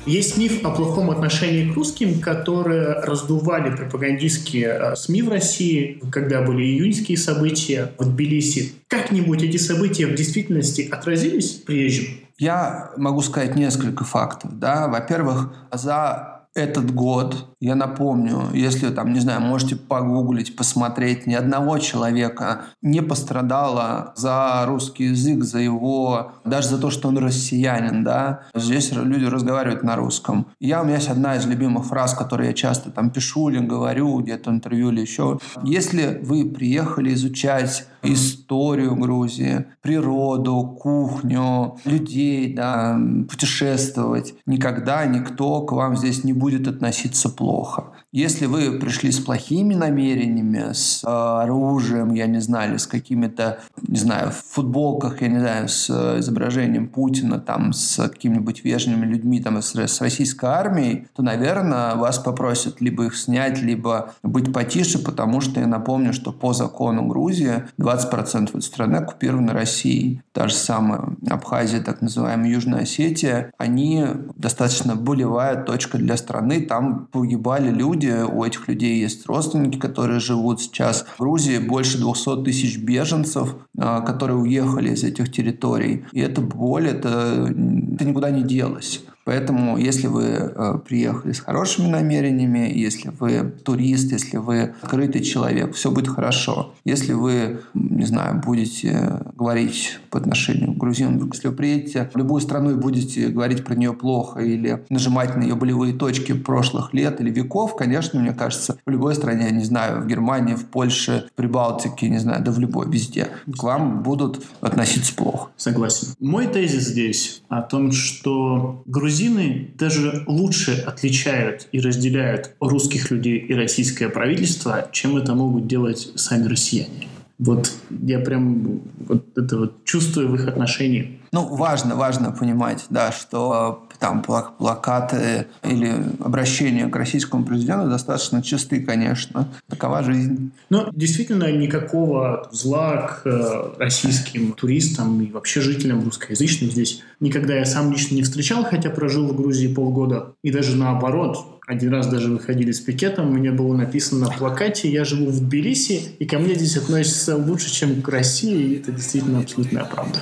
Есть 0.05 0.37
миф 0.37 0.63
о 0.63 0.69
плохом 0.69 1.09
отношении 1.09 1.71
к 1.71 1.75
русским, 1.75 2.21
которые 2.21 2.99
раздували 3.01 3.75
пропагандистские 3.75 4.67
э, 4.67 4.95
СМИ 4.95 5.23
в 5.23 5.29
России, 5.29 5.99
когда 6.11 6.43
были 6.43 6.61
июньские 6.61 7.17
события 7.17 7.93
в 7.97 8.05
Тбилиси. 8.05 8.73
Как-нибудь 8.87 9.41
эти 9.41 9.57
события 9.57 10.05
в 10.05 10.13
действительности 10.13 10.87
отразились 10.91 11.53
приезжим? 11.53 12.05
Я 12.37 12.91
могу 12.97 13.23
сказать 13.23 13.55
несколько 13.55 14.03
фактов. 14.03 14.59
Да? 14.59 14.87
Во-первых, 14.87 15.55
за 15.71 16.34
этот 16.55 16.93
год, 16.93 17.53
я 17.59 17.75
напомню, 17.75 18.49
если 18.53 18.89
там, 18.89 19.11
не 19.11 19.19
знаю, 19.19 19.41
можете 19.41 19.75
погуглить, 19.75 20.55
посмотреть, 20.55 21.27
ни 21.27 21.33
одного 21.33 21.79
человека 21.79 22.61
не 22.81 23.01
пострадало 23.01 24.13
за 24.15 24.63
русский 24.65 25.05
язык, 25.07 25.43
за 25.43 25.59
его, 25.59 26.31
даже 26.45 26.69
за 26.69 26.77
то, 26.77 26.91
что 26.91 27.09
он 27.09 27.17
россиянин, 27.17 28.05
да. 28.05 28.41
Здесь 28.55 28.93
люди 28.93 29.25
разговаривают 29.25 29.83
на 29.83 29.97
русском. 29.97 30.47
Я, 30.59 30.81
у 30.81 30.85
меня 30.85 30.95
есть 30.95 31.09
одна 31.09 31.35
из 31.35 31.45
любимых 31.45 31.87
фраз, 31.87 32.13
которые 32.13 32.49
я 32.49 32.53
часто 32.53 32.89
там 32.89 33.09
пишу 33.09 33.49
или 33.49 33.59
говорю 33.59 34.19
где-то 34.19 34.49
в 34.49 34.53
интервью 34.53 34.91
или 34.91 35.01
еще. 35.01 35.39
Если 35.61 36.21
вы 36.23 36.45
приехали 36.45 37.13
изучать 37.13 37.85
историю 38.01 38.95
Грузии, 38.95 39.65
природу, 39.81 40.77
кухню, 40.79 41.77
людей, 41.83 42.53
да, 42.53 42.97
путешествовать, 43.29 44.35
никогда 44.45 45.05
никто 45.05 45.61
к 45.61 45.73
вам 45.73 45.97
здесь 45.97 46.23
не 46.23 46.31
будет 46.31 46.44
будет 46.45 46.67
относиться 46.67 47.29
плохо. 47.29 47.95
Если 48.15 48.45
вы 48.45 48.79
пришли 48.79 49.11
с 49.11 49.19
плохими 49.19 49.73
намерениями, 49.73 50.71
с 50.71 51.03
э, 51.03 51.07
оружием, 51.09 52.13
я 52.13 52.27
не 52.27 52.39
знаю, 52.39 52.69
или 52.69 52.77
с 52.77 52.87
какими-то, 52.87 53.59
не 53.85 53.99
знаю, 53.99 54.31
в 54.31 54.41
футболках, 54.53 55.21
я 55.21 55.27
не 55.27 55.39
знаю, 55.39 55.67
с 55.67 55.89
э, 55.89 56.19
изображением 56.19 56.87
Путина, 56.87 57.39
там, 57.39 57.73
с 57.73 57.97
какими-нибудь 58.07 58.63
вежливыми 58.63 59.05
людьми, 59.05 59.41
там, 59.41 59.61
с, 59.61 59.75
с 59.75 59.99
российской 59.99 60.45
армией, 60.45 61.09
то, 61.13 61.23
наверное, 61.23 61.95
вас 61.95 62.17
попросят 62.17 62.79
либо 62.79 63.03
их 63.07 63.17
снять, 63.17 63.61
либо 63.61 64.13
быть 64.23 64.53
потише, 64.53 64.99
потому 64.99 65.41
что 65.41 65.59
я 65.59 65.67
напомню, 65.67 66.13
что 66.13 66.31
по 66.31 66.53
закону 66.53 67.07
Грузии 67.07 67.65
20% 67.77 68.47
этой 68.47 68.61
страны 68.61 68.95
оккупированы 68.95 69.51
Россией. 69.51 70.21
Та 70.31 70.47
же 70.47 70.53
самая 70.53 71.17
Абхазия, 71.29 71.81
так 71.81 72.01
называемая 72.01 72.49
Южная 72.49 72.83
Осетия, 72.83 73.51
они 73.57 74.05
достаточно 74.37 74.95
болевая 74.95 75.61
точка 75.61 75.97
для 75.97 76.15
страны. 76.15 76.61
Там 76.61 77.07
погибали 77.11 77.69
люди, 77.69 78.04
люди, 78.05 78.23
у 78.23 78.43
этих 78.43 78.67
людей 78.67 78.99
есть 78.99 79.25
родственники, 79.27 79.77
которые 79.77 80.19
живут 80.19 80.61
сейчас 80.61 81.05
в 81.15 81.19
Грузии, 81.19 81.57
больше 81.57 81.97
200 81.97 82.43
тысяч 82.43 82.77
беженцев, 82.77 83.55
а, 83.77 84.01
которые 84.01 84.37
уехали 84.37 84.89
из 84.89 85.03
этих 85.03 85.31
территорий. 85.31 86.05
И 86.11 86.19
эта 86.19 86.41
боль, 86.41 86.87
это, 86.87 87.53
это 87.93 88.05
никуда 88.05 88.31
не 88.31 88.43
делось. 88.43 89.03
Поэтому, 89.25 89.77
если 89.77 90.05
вы 90.05 90.23
э, 90.23 90.77
приехали 90.87 91.31
с 91.31 91.39
хорошими 91.39 91.87
намерениями, 91.87 92.71
если 92.71 93.11
вы 93.19 93.53
турист, 93.63 94.11
если 94.11 94.37
вы 94.37 94.75
открытый 94.83 95.23
человек, 95.23 95.73
все 95.73 95.89
будет 95.89 96.09
хорошо. 96.09 96.75
Если 96.85 97.13
вы, 97.13 97.61
не 97.73 98.05
знаю, 98.05 98.39
будете 98.45 99.21
говорить 99.35 99.99
по 100.11 100.19
отношению 100.19 100.73
к 100.73 100.77
грузинам, 100.77 101.31
если 101.33 101.47
вы 101.47 101.55
приедете 101.55 102.11
в 102.13 102.17
любую 102.17 102.39
страну 102.39 102.69
и 102.69 102.75
будете 102.75 103.29
говорить 103.29 103.65
про 103.65 103.73
нее 103.73 103.93
плохо 103.93 104.41
или 104.41 104.85
нажимать 104.89 105.35
на 105.35 105.41
ее 105.41 105.55
болевые 105.55 105.95
точки 105.95 106.33
прошлых 106.33 106.93
лет 106.93 107.19
или 107.19 107.31
веков, 107.31 107.75
конечно, 107.75 108.19
мне 108.19 108.31
кажется, 108.31 108.77
в 108.85 108.89
любой 108.91 109.15
стране, 109.15 109.49
не 109.49 109.63
знаю, 109.63 110.03
в 110.03 110.07
Германии, 110.07 110.53
в 110.53 110.65
Польше, 110.65 111.25
в 111.31 111.35
Прибалтике, 111.35 112.09
не 112.09 112.19
знаю, 112.19 112.43
да 112.43 112.51
в 112.51 112.59
любой, 112.59 112.87
везде, 112.87 113.29
к 113.51 113.63
вам 113.63 114.03
будут 114.03 114.45
относиться 114.61 115.15
плохо. 115.15 115.49
Согласен. 115.57 116.09
Мой 116.19 116.45
тезис 116.45 116.89
здесь 116.89 117.41
о 117.49 117.63
том, 117.63 117.91
что 117.91 118.83
грузины 118.85 119.14
грузины 119.15 119.69
даже 119.77 120.23
лучше 120.27 120.83
отличают 120.85 121.67
и 121.71 121.79
разделяют 121.79 122.51
русских 122.59 123.11
людей 123.11 123.37
и 123.37 123.53
российское 123.53 124.09
правительство, 124.09 124.89
чем 124.91 125.15
это 125.15 125.33
могут 125.35 125.67
делать 125.67 126.09
сами 126.15 126.47
россияне. 126.47 127.07
Вот 127.37 127.71
я 127.89 128.19
прям 128.19 128.81
вот 128.99 129.37
это 129.37 129.57
вот 129.57 129.83
чувствую 129.83 130.29
в 130.29 130.35
их 130.35 130.47
отношении. 130.47 131.19
Ну, 131.31 131.53
важно, 131.53 131.95
важно 131.95 132.31
понимать, 132.31 132.85
да, 132.89 133.11
что 133.11 133.85
там 133.99 134.23
плакаты 134.23 135.47
или 135.63 135.93
обращения 136.19 136.87
к 136.87 136.95
российскому 136.95 137.43
президенту 137.43 137.89
достаточно 137.89 138.41
чисты, 138.41 138.81
конечно. 138.81 139.49
Такова 139.67 140.03
жизнь. 140.03 140.51
Но 140.69 140.89
действительно 140.93 141.51
никакого 141.51 142.47
зла 142.51 143.07
к 143.07 143.21
э, 143.25 143.73
российским 143.79 144.53
туристам 144.53 145.21
и 145.21 145.31
вообще 145.31 145.61
жителям 145.61 146.03
русскоязычным 146.03 146.71
здесь 146.71 147.01
никогда 147.19 147.55
я 147.55 147.65
сам 147.65 147.91
лично 147.91 148.15
не 148.15 148.23
встречал, 148.23 148.63
хотя 148.63 148.89
прожил 148.89 149.27
в 149.27 149.35
Грузии 149.35 149.73
полгода. 149.73 150.33
И 150.43 150.51
даже 150.51 150.75
наоборот, 150.75 151.54
один 151.67 151.91
раз 151.91 152.07
даже 152.07 152.29
выходили 152.29 152.71
с 152.71 152.79
пикетом, 152.79 153.33
мне 153.33 153.51
было 153.51 153.75
написано 153.75 154.27
на 154.27 154.31
плакате 154.31 154.89
«Я 154.89 155.03
живу 155.03 155.31
в 155.31 155.39
Тбилиси, 155.39 156.15
и 156.19 156.25
ко 156.25 156.37
мне 156.37 156.53
здесь 156.53 156.77
относятся 156.77 157.35
лучше, 157.37 157.71
чем 157.71 158.01
к 158.01 158.07
России», 158.09 158.55
и 158.55 158.75
это 158.79 158.91
действительно 158.91 159.39
абсолютная 159.39 159.83
правда. 159.85 160.19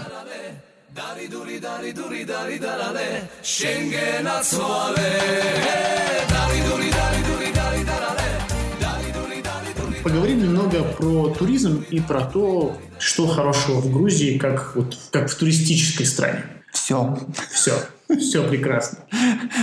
Поговорим 10.04 10.44
немного 10.44 10.84
про 10.84 11.30
туризм 11.30 11.86
и 11.90 12.00
про 12.00 12.22
то, 12.22 12.78
что 13.00 13.28
хорошего 13.28 13.80
в 13.80 13.92
Грузии, 13.92 14.38
как, 14.38 14.76
вот, 14.76 14.98
как 15.12 15.30
в 15.30 15.36
туристической 15.36 16.06
стране. 16.06 16.44
Все. 16.72 17.18
Все. 17.52 17.74
Все 18.20 18.48
прекрасно. 18.48 19.00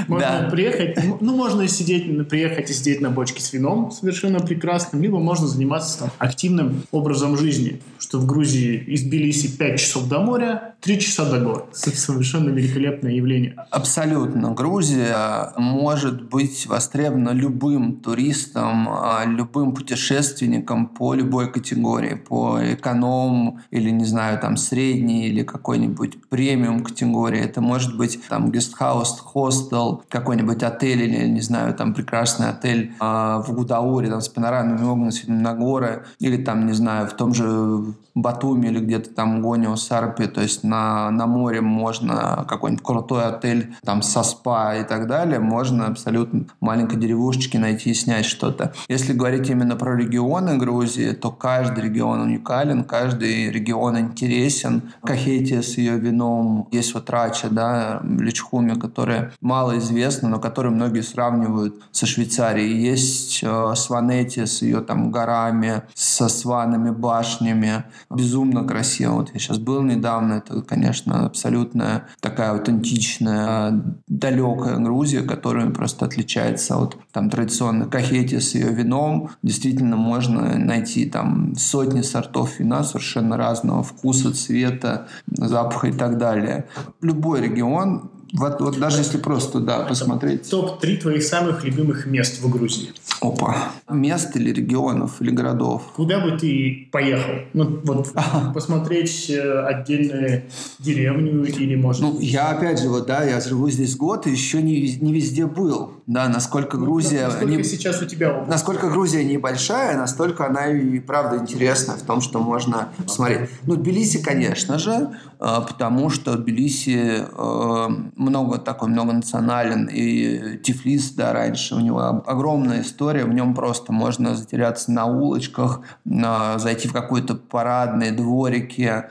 Можно 0.08 0.42
да. 0.42 0.50
приехать, 0.50 0.98
ну, 1.20 1.36
можно 1.36 1.66
сидеть, 1.68 2.28
приехать 2.28 2.70
и 2.70 2.72
сидеть 2.72 3.00
на 3.00 3.10
бочке 3.10 3.40
с 3.40 3.52
вином 3.52 3.90
совершенно 3.90 4.40
прекрасным, 4.40 5.02
либо 5.02 5.18
можно 5.18 5.46
заниматься 5.46 6.00
там, 6.00 6.10
активным 6.18 6.82
образом 6.90 7.36
жизни, 7.36 7.80
что 7.98 8.18
в 8.18 8.26
Грузии 8.26 8.76
из 8.86 9.02
Тбилиси 9.02 9.56
5 9.56 9.78
часов 9.78 10.08
до 10.08 10.20
моря, 10.20 10.74
3 10.80 11.00
часа 11.00 11.30
до 11.30 11.40
гор. 11.40 11.68
Это 11.86 11.96
совершенно 11.96 12.50
великолепное 12.50 13.12
явление. 13.12 13.54
Абсолютно. 13.70 14.52
Грузия 14.52 15.52
может 15.56 16.22
быть 16.22 16.66
востребована 16.66 17.30
любым 17.30 17.96
туристом, 17.96 18.88
а, 18.88 19.24
любым 19.26 19.74
путешественником 19.74 20.88
по 20.88 21.14
любой 21.14 21.50
категории, 21.52 22.14
по 22.14 22.58
эконом 22.62 23.60
или, 23.70 23.90
не 23.90 24.04
знаю, 24.04 24.38
там, 24.38 24.56
средней 24.56 25.28
или 25.28 25.42
какой-нибудь 25.42 26.28
премиум 26.28 26.82
категории. 26.82 27.40
Это 27.40 27.60
может 27.60 27.96
быть 27.96 28.18
там 28.30 28.50
гестхаус, 28.50 29.20
хостел, 29.20 30.02
какой-нибудь 30.08 30.62
отель 30.62 31.02
или, 31.02 31.28
не 31.28 31.40
знаю, 31.40 31.74
там 31.74 31.92
прекрасный 31.92 32.48
отель 32.48 32.94
э, 33.00 33.04
в 33.04 33.52
Гудауре, 33.52 34.08
там 34.08 34.20
с 34.20 34.28
панорамными 34.28 34.84
окнами 34.84 35.10
на 35.26 35.54
горы, 35.54 36.04
или 36.20 36.42
там, 36.42 36.66
не 36.66 36.72
знаю, 36.72 37.08
в 37.08 37.12
том 37.14 37.34
же 37.34 37.94
Батуми 38.14 38.66
или 38.66 38.80
где-то 38.80 39.10
там 39.10 39.40
Гонио, 39.40 39.76
Сарпи, 39.76 40.26
то 40.26 40.40
есть 40.40 40.64
на, 40.64 41.10
на 41.10 41.26
море 41.26 41.60
можно 41.60 42.44
какой-нибудь 42.48 42.84
крутой 42.84 43.24
отель 43.24 43.74
там 43.84 44.02
со 44.02 44.22
спа 44.22 44.76
и 44.76 44.84
так 44.84 45.06
далее, 45.06 45.38
можно 45.38 45.86
абсолютно 45.86 46.44
маленькой 46.60 46.98
деревушечке 46.98 47.58
найти 47.58 47.90
и 47.90 47.94
снять 47.94 48.24
что-то. 48.24 48.72
Если 48.88 49.12
говорить 49.12 49.48
именно 49.48 49.76
про 49.76 49.96
регионы 49.96 50.58
Грузии, 50.58 51.12
то 51.12 51.30
каждый 51.30 51.84
регион 51.84 52.20
уникален, 52.20 52.84
каждый 52.84 53.50
регион 53.50 53.98
интересен. 53.98 54.82
Кахетия 55.02 55.62
с 55.62 55.78
ее 55.78 55.98
вином, 55.98 56.68
есть 56.70 56.94
вот 56.94 57.08
Рача, 57.10 57.48
да, 57.50 58.00
в 58.20 58.22
Личхуме, 58.22 58.76
которая 58.76 59.32
мало 59.40 59.78
известна, 59.78 60.28
но 60.28 60.38
которую 60.38 60.74
многие 60.74 61.00
сравнивают 61.00 61.74
со 61.90 62.06
Швейцарией. 62.06 62.80
Есть 62.80 63.40
э, 63.42 63.74
Сванетти 63.74 64.44
с 64.44 64.62
ее 64.62 64.80
там 64.80 65.10
горами, 65.10 65.82
со 65.94 66.28
сванами, 66.28 66.90
башнями. 66.90 67.84
Безумно 68.10 68.64
красиво. 68.64 69.14
Вот 69.14 69.30
я 69.32 69.40
сейчас 69.40 69.58
был 69.58 69.82
недавно, 69.82 70.34
это, 70.34 70.62
конечно, 70.62 71.26
абсолютно 71.26 72.04
такая 72.20 72.52
аутентичная, 72.52 73.82
далекая 74.06 74.76
Грузия, 74.76 75.22
которая 75.22 75.70
просто 75.70 76.04
отличается 76.04 76.76
от 76.76 76.96
там 77.12 77.30
традиционной 77.30 77.88
Кахети 77.88 78.38
с 78.38 78.54
ее 78.54 78.68
вином. 78.68 79.30
Действительно 79.42 79.96
можно 79.96 80.58
найти 80.58 81.08
там 81.08 81.54
сотни 81.56 82.02
сортов 82.02 82.58
вина 82.58 82.84
совершенно 82.84 83.36
разного 83.36 83.82
вкуса, 83.82 84.34
цвета, 84.34 85.08
запаха 85.26 85.88
и 85.88 85.92
так 85.92 86.18
далее. 86.18 86.66
Любой 87.00 87.40
регион 87.40 88.09
вот, 88.32 88.60
вот 88.60 88.78
даже 88.78 88.98
если 88.98 89.18
просто, 89.18 89.60
да, 89.60 89.80
посмотреть. 89.80 90.48
Топ-3 90.50 90.96
твоих 90.98 91.22
самых 91.22 91.64
любимых 91.64 92.06
мест 92.06 92.40
в 92.40 92.48
Грузии. 92.48 92.90
Опа. 93.20 93.72
Мест 93.88 94.36
или 94.36 94.52
регионов, 94.52 95.20
или 95.20 95.30
городов? 95.30 95.82
Куда 95.96 96.20
бы 96.20 96.38
ты 96.38 96.88
поехал? 96.92 97.32
Ну, 97.52 97.80
вот 97.84 98.08
посмотреть 98.54 99.30
э, 99.30 99.64
отдельную 99.64 100.44
деревню 100.78 101.44
или, 101.44 101.74
может... 101.74 102.02
Ну, 102.02 102.18
я 102.20 102.50
опять 102.50 102.80
же, 102.80 102.88
вот, 102.88 103.06
да, 103.06 103.24
я 103.24 103.40
живу 103.40 103.68
здесь 103.68 103.96
год 103.96 104.26
и 104.26 104.30
еще 104.30 104.62
не, 104.62 104.96
не 104.96 105.12
везде 105.12 105.46
был. 105.46 105.92
Да, 106.10 106.28
насколько 106.28 106.76
ну, 106.76 106.86
Грузия... 106.86 107.26
Насколько 107.26 107.54
не, 107.54 107.62
сейчас 107.62 108.02
у 108.02 108.04
тебя 108.04 108.32
область? 108.32 108.50
Насколько 108.50 108.90
Грузия 108.90 109.22
небольшая, 109.24 109.96
настолько 109.96 110.44
она 110.44 110.66
и 110.66 110.98
правда 110.98 111.36
интересна 111.36 111.94
в 111.94 112.02
том, 112.02 112.20
что 112.20 112.40
можно 112.40 112.88
посмотреть. 112.96 113.48
Ну, 113.62 113.76
Тбилиси, 113.76 114.20
конечно 114.20 114.76
же, 114.80 115.10
а, 115.38 115.60
потому 115.60 116.10
что 116.10 116.36
Тбилиси 116.36 117.24
э, 117.30 117.88
много 118.16 118.58
такой 118.58 118.88
многонационален, 118.88 119.88
и 119.88 120.58
Тифлис, 120.58 121.12
да, 121.12 121.32
раньше 121.32 121.76
у 121.76 121.80
него 121.80 122.00
огромная 122.26 122.82
история, 122.82 123.24
в 123.24 123.32
нем 123.32 123.54
просто 123.54 123.92
можно 123.92 124.34
затеряться 124.34 124.90
на 124.90 125.06
улочках, 125.06 125.82
зайти 126.04 126.88
в 126.88 126.92
какой-то 126.92 127.36
парадный 127.36 128.10
дворики, 128.10 129.04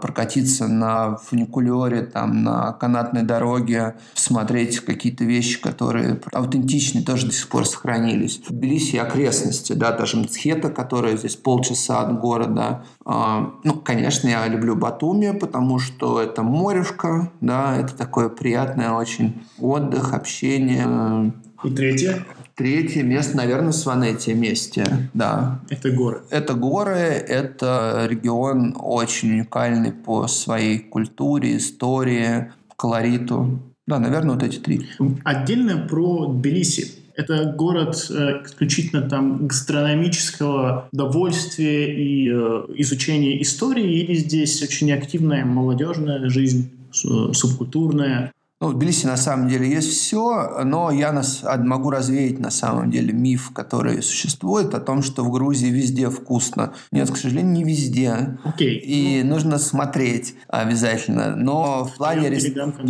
прокатиться 0.00 0.68
на 0.68 1.16
фуникулере, 1.16 2.02
там, 2.02 2.44
на 2.44 2.72
канатной 2.72 3.22
дороге, 3.22 3.96
смотреть 4.14 4.78
какие-то 4.78 5.24
вещи, 5.24 5.60
которые 5.60 6.20
аутентичные, 6.36 7.04
тоже 7.04 7.26
до 7.26 7.32
сих 7.32 7.48
пор 7.48 7.66
сохранились. 7.66 8.40
В 8.46 8.52
Тбилиси 8.52 8.96
окрестности, 8.96 9.74
да, 9.74 9.92
даже 9.92 10.16
Мцхета, 10.16 10.70
которая 10.70 11.16
здесь 11.16 11.36
полчаса 11.36 12.00
от 12.00 12.20
города. 12.20 12.84
А, 13.04 13.52
ну, 13.62 13.74
конечно, 13.74 14.28
я 14.28 14.46
люблю 14.48 14.74
Батуми, 14.74 15.32
потому 15.32 15.66
потому 15.66 15.78
что 15.78 16.20
это 16.20 16.42
морюшка, 16.42 17.32
да, 17.40 17.76
это 17.76 17.96
такое 17.96 18.28
приятное 18.28 18.92
очень 18.92 19.42
отдых, 19.58 20.14
общение. 20.14 21.32
И 21.64 21.70
третье? 21.70 22.24
Третье 22.54 23.02
место, 23.02 23.36
наверное, 23.36 23.72
Сванетия 23.72 24.34
месте, 24.34 25.10
да. 25.12 25.60
Это 25.68 25.90
горы. 25.90 26.22
Это 26.30 26.54
горы, 26.54 26.92
это 26.92 28.06
регион 28.08 28.76
очень 28.78 29.32
уникальный 29.32 29.92
по 29.92 30.28
своей 30.28 30.78
культуре, 30.78 31.56
истории, 31.56 32.52
колориту. 32.76 33.60
Да, 33.86 33.98
наверное, 34.00 34.34
вот 34.34 34.42
эти 34.42 34.58
три. 34.58 34.86
Отдельно 35.24 35.78
про 35.78 36.26
Тбилиси. 36.26 36.92
Это 37.14 37.54
город 37.56 37.96
э, 38.10 38.42
исключительно 38.44 39.08
там 39.08 39.46
гастрономического 39.46 40.88
удовольствия 40.92 41.94
и 41.94 42.28
э, 42.30 42.64
изучения 42.76 43.40
истории, 43.40 44.00
или 44.00 44.14
здесь 44.14 44.62
очень 44.62 44.92
активная 44.92 45.44
молодежная 45.46 46.28
жизнь, 46.28 46.70
субкультурная? 46.90 48.32
Ну, 48.58 48.68
в 48.68 48.74
Тбилиси 48.74 49.04
на 49.04 49.18
самом 49.18 49.48
деле 49.48 49.68
есть 49.68 49.90
все, 49.90 50.62
но 50.64 50.90
я 50.90 51.12
нас, 51.12 51.44
могу 51.58 51.90
развеять 51.90 52.38
на 52.38 52.50
самом 52.50 52.90
деле 52.90 53.12
миф, 53.12 53.50
который 53.52 54.02
существует 54.02 54.72
о 54.74 54.80
том, 54.80 55.02
что 55.02 55.22
в 55.24 55.30
Грузии 55.30 55.68
везде 55.68 56.08
вкусно. 56.08 56.72
Нет, 56.90 57.10
к 57.10 57.18
сожалению, 57.18 57.52
не 57.52 57.64
везде. 57.64 58.38
Okay. 58.46 58.78
И 58.78 59.22
ну... 59.22 59.34
нужно 59.34 59.58
смотреть 59.58 60.36
обязательно. 60.48 61.36
Но 61.36 61.84
в, 61.84 61.96
плане 61.96 62.30
рес... 62.30 62.46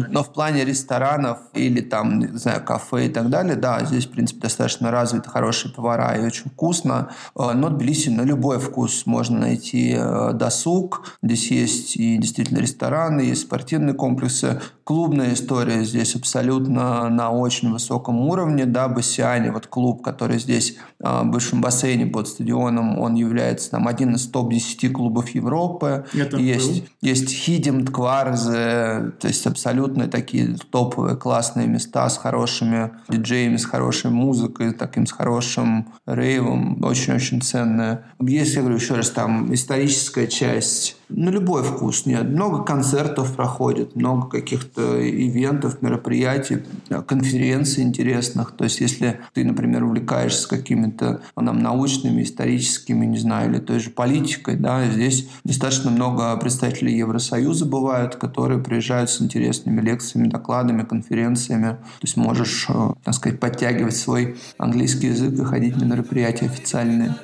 но 0.09 0.23
в 0.23 0.33
плане 0.33 0.65
ресторанов 0.65 1.39
или 1.53 1.81
там, 1.81 2.21
не 2.21 2.39
знаю, 2.39 2.63
кафе 2.63 3.07
и 3.07 3.09
так 3.09 3.29
далее, 3.29 3.57
да, 3.57 3.85
здесь, 3.85 4.07
в 4.07 4.11
принципе, 4.11 4.43
достаточно 4.43 4.93
развиты 4.93 5.29
хорошие 5.31 5.75
повара 5.75 6.17
и 6.17 6.25
очень 6.25 6.49
вкусно. 6.49 7.11
Э, 7.37 7.55
но 7.55 7.71
в 7.71 7.77
Тбилиси 7.77 8.11
на 8.11 8.23
любой 8.23 8.61
вкус 8.61 9.05
можно 9.05 9.41
найти 9.41 9.97
э, 9.99 10.33
досуг. 10.33 11.19
Здесь 11.25 11.51
есть 11.51 11.97
и 11.97 12.19
действительно 12.19 12.59
рестораны, 12.59 13.23
есть 13.23 13.43
спортивные 13.43 13.95
комплексы, 13.95 14.61
клубная 14.85 15.35
история 15.35 15.56
история 15.57 15.85
здесь 15.85 16.15
абсолютно 16.15 17.09
на 17.09 17.31
очень 17.31 17.73
высоком 17.73 18.21
уровне. 18.21 18.67
Да, 18.67 18.89
Бассиане, 18.89 19.53
вот 19.53 19.67
клуб, 19.67 20.03
который 20.03 20.39
здесь 20.39 20.77
а, 21.03 21.23
в 21.23 21.31
бывшем 21.31 21.63
бассейне 21.63 22.07
под 22.07 22.29
стадионом, 22.29 22.99
он 22.99 23.15
является 23.15 23.71
там 23.71 23.89
один 23.89 24.15
из 24.17 24.27
топ-10 24.27 24.91
клубов 24.91 25.31
Европы. 25.31 26.05
Это 26.13 26.37
есть, 26.37 26.81
был? 26.83 26.89
есть 27.01 27.31
Хидим, 27.31 27.87
Ткварзе, 27.87 29.13
то 29.19 29.29
есть 29.29 29.47
абсолютно 29.47 30.09
такие 30.09 30.57
топовые 30.71 31.17
классные 31.17 31.67
места 31.67 32.09
с 32.11 32.19
хорошими 32.19 32.91
диджеями, 33.09 33.57
с 33.57 33.65
хорошей 33.65 34.11
музыкой, 34.11 34.73
таким 34.73 35.07
с 35.07 35.13
хорошим 35.13 35.89
рейвом, 36.07 36.85
очень-очень 36.85 37.41
ценное. 37.41 38.05
Есть, 38.21 38.55
я 38.55 38.61
говорю 38.61 38.77
еще 38.77 38.95
раз, 38.95 39.11
там 39.11 39.53
историческая 39.55 40.27
часть 40.27 40.97
на 41.09 41.29
любой 41.29 41.63
вкус 41.63 42.05
нет. 42.07 42.25
Много 42.25 42.65
концертов 42.65 43.37
проходит, 43.37 43.95
много 43.95 44.29
каких-то 44.29 45.01
ивентов, 45.01 45.46
мероприятий, 45.81 46.59
конференций 47.07 47.83
интересных. 47.83 48.53
То 48.53 48.65
есть, 48.65 48.81
если 48.81 49.21
ты, 49.35 49.45
например, 49.45 49.85
увлекаешься 49.85 50.49
какими-то 50.49 51.21
нам, 51.37 51.59
научными, 51.59 52.23
историческими, 52.23 53.07
не 53.07 53.19
знаю, 53.19 53.51
или 53.51 53.59
той 53.61 53.79
же 53.79 53.91
политикой, 53.91 54.57
да, 54.57 54.87
здесь 54.89 55.29
достаточно 55.45 55.91
много 55.91 56.37
представителей 56.37 56.97
Евросоюза 56.97 57.67
бывают, 57.67 58.17
которые 58.17 58.63
приезжают 58.63 59.11
с 59.11 59.21
интересными 59.21 59.81
лекциями, 59.81 60.29
докладами, 60.29 60.83
конференциями. 60.83 61.71
То 61.71 62.03
есть, 62.03 62.17
можешь, 62.17 62.67
э, 62.69 62.91
так 63.05 63.15
сказать, 63.15 63.41
подтягивать 63.41 63.97
свой 63.97 64.37
английский 64.59 65.09
язык 65.09 65.39
и 65.39 65.45
ходить 65.45 65.77
на 65.77 65.85
мероприятия 65.85 66.47
официальные. 66.47 67.15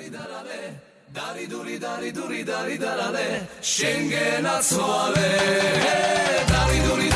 Dari 1.13 1.47
duri 1.47 1.77
dari 1.77 2.11
duri 2.11 2.43
dari 2.43 2.79
darale 2.79 3.47
Schengen 3.61 4.47
atzuale 4.47 5.29
Dari 6.49 6.81
duri 6.81 7.09
dari 7.09 7.12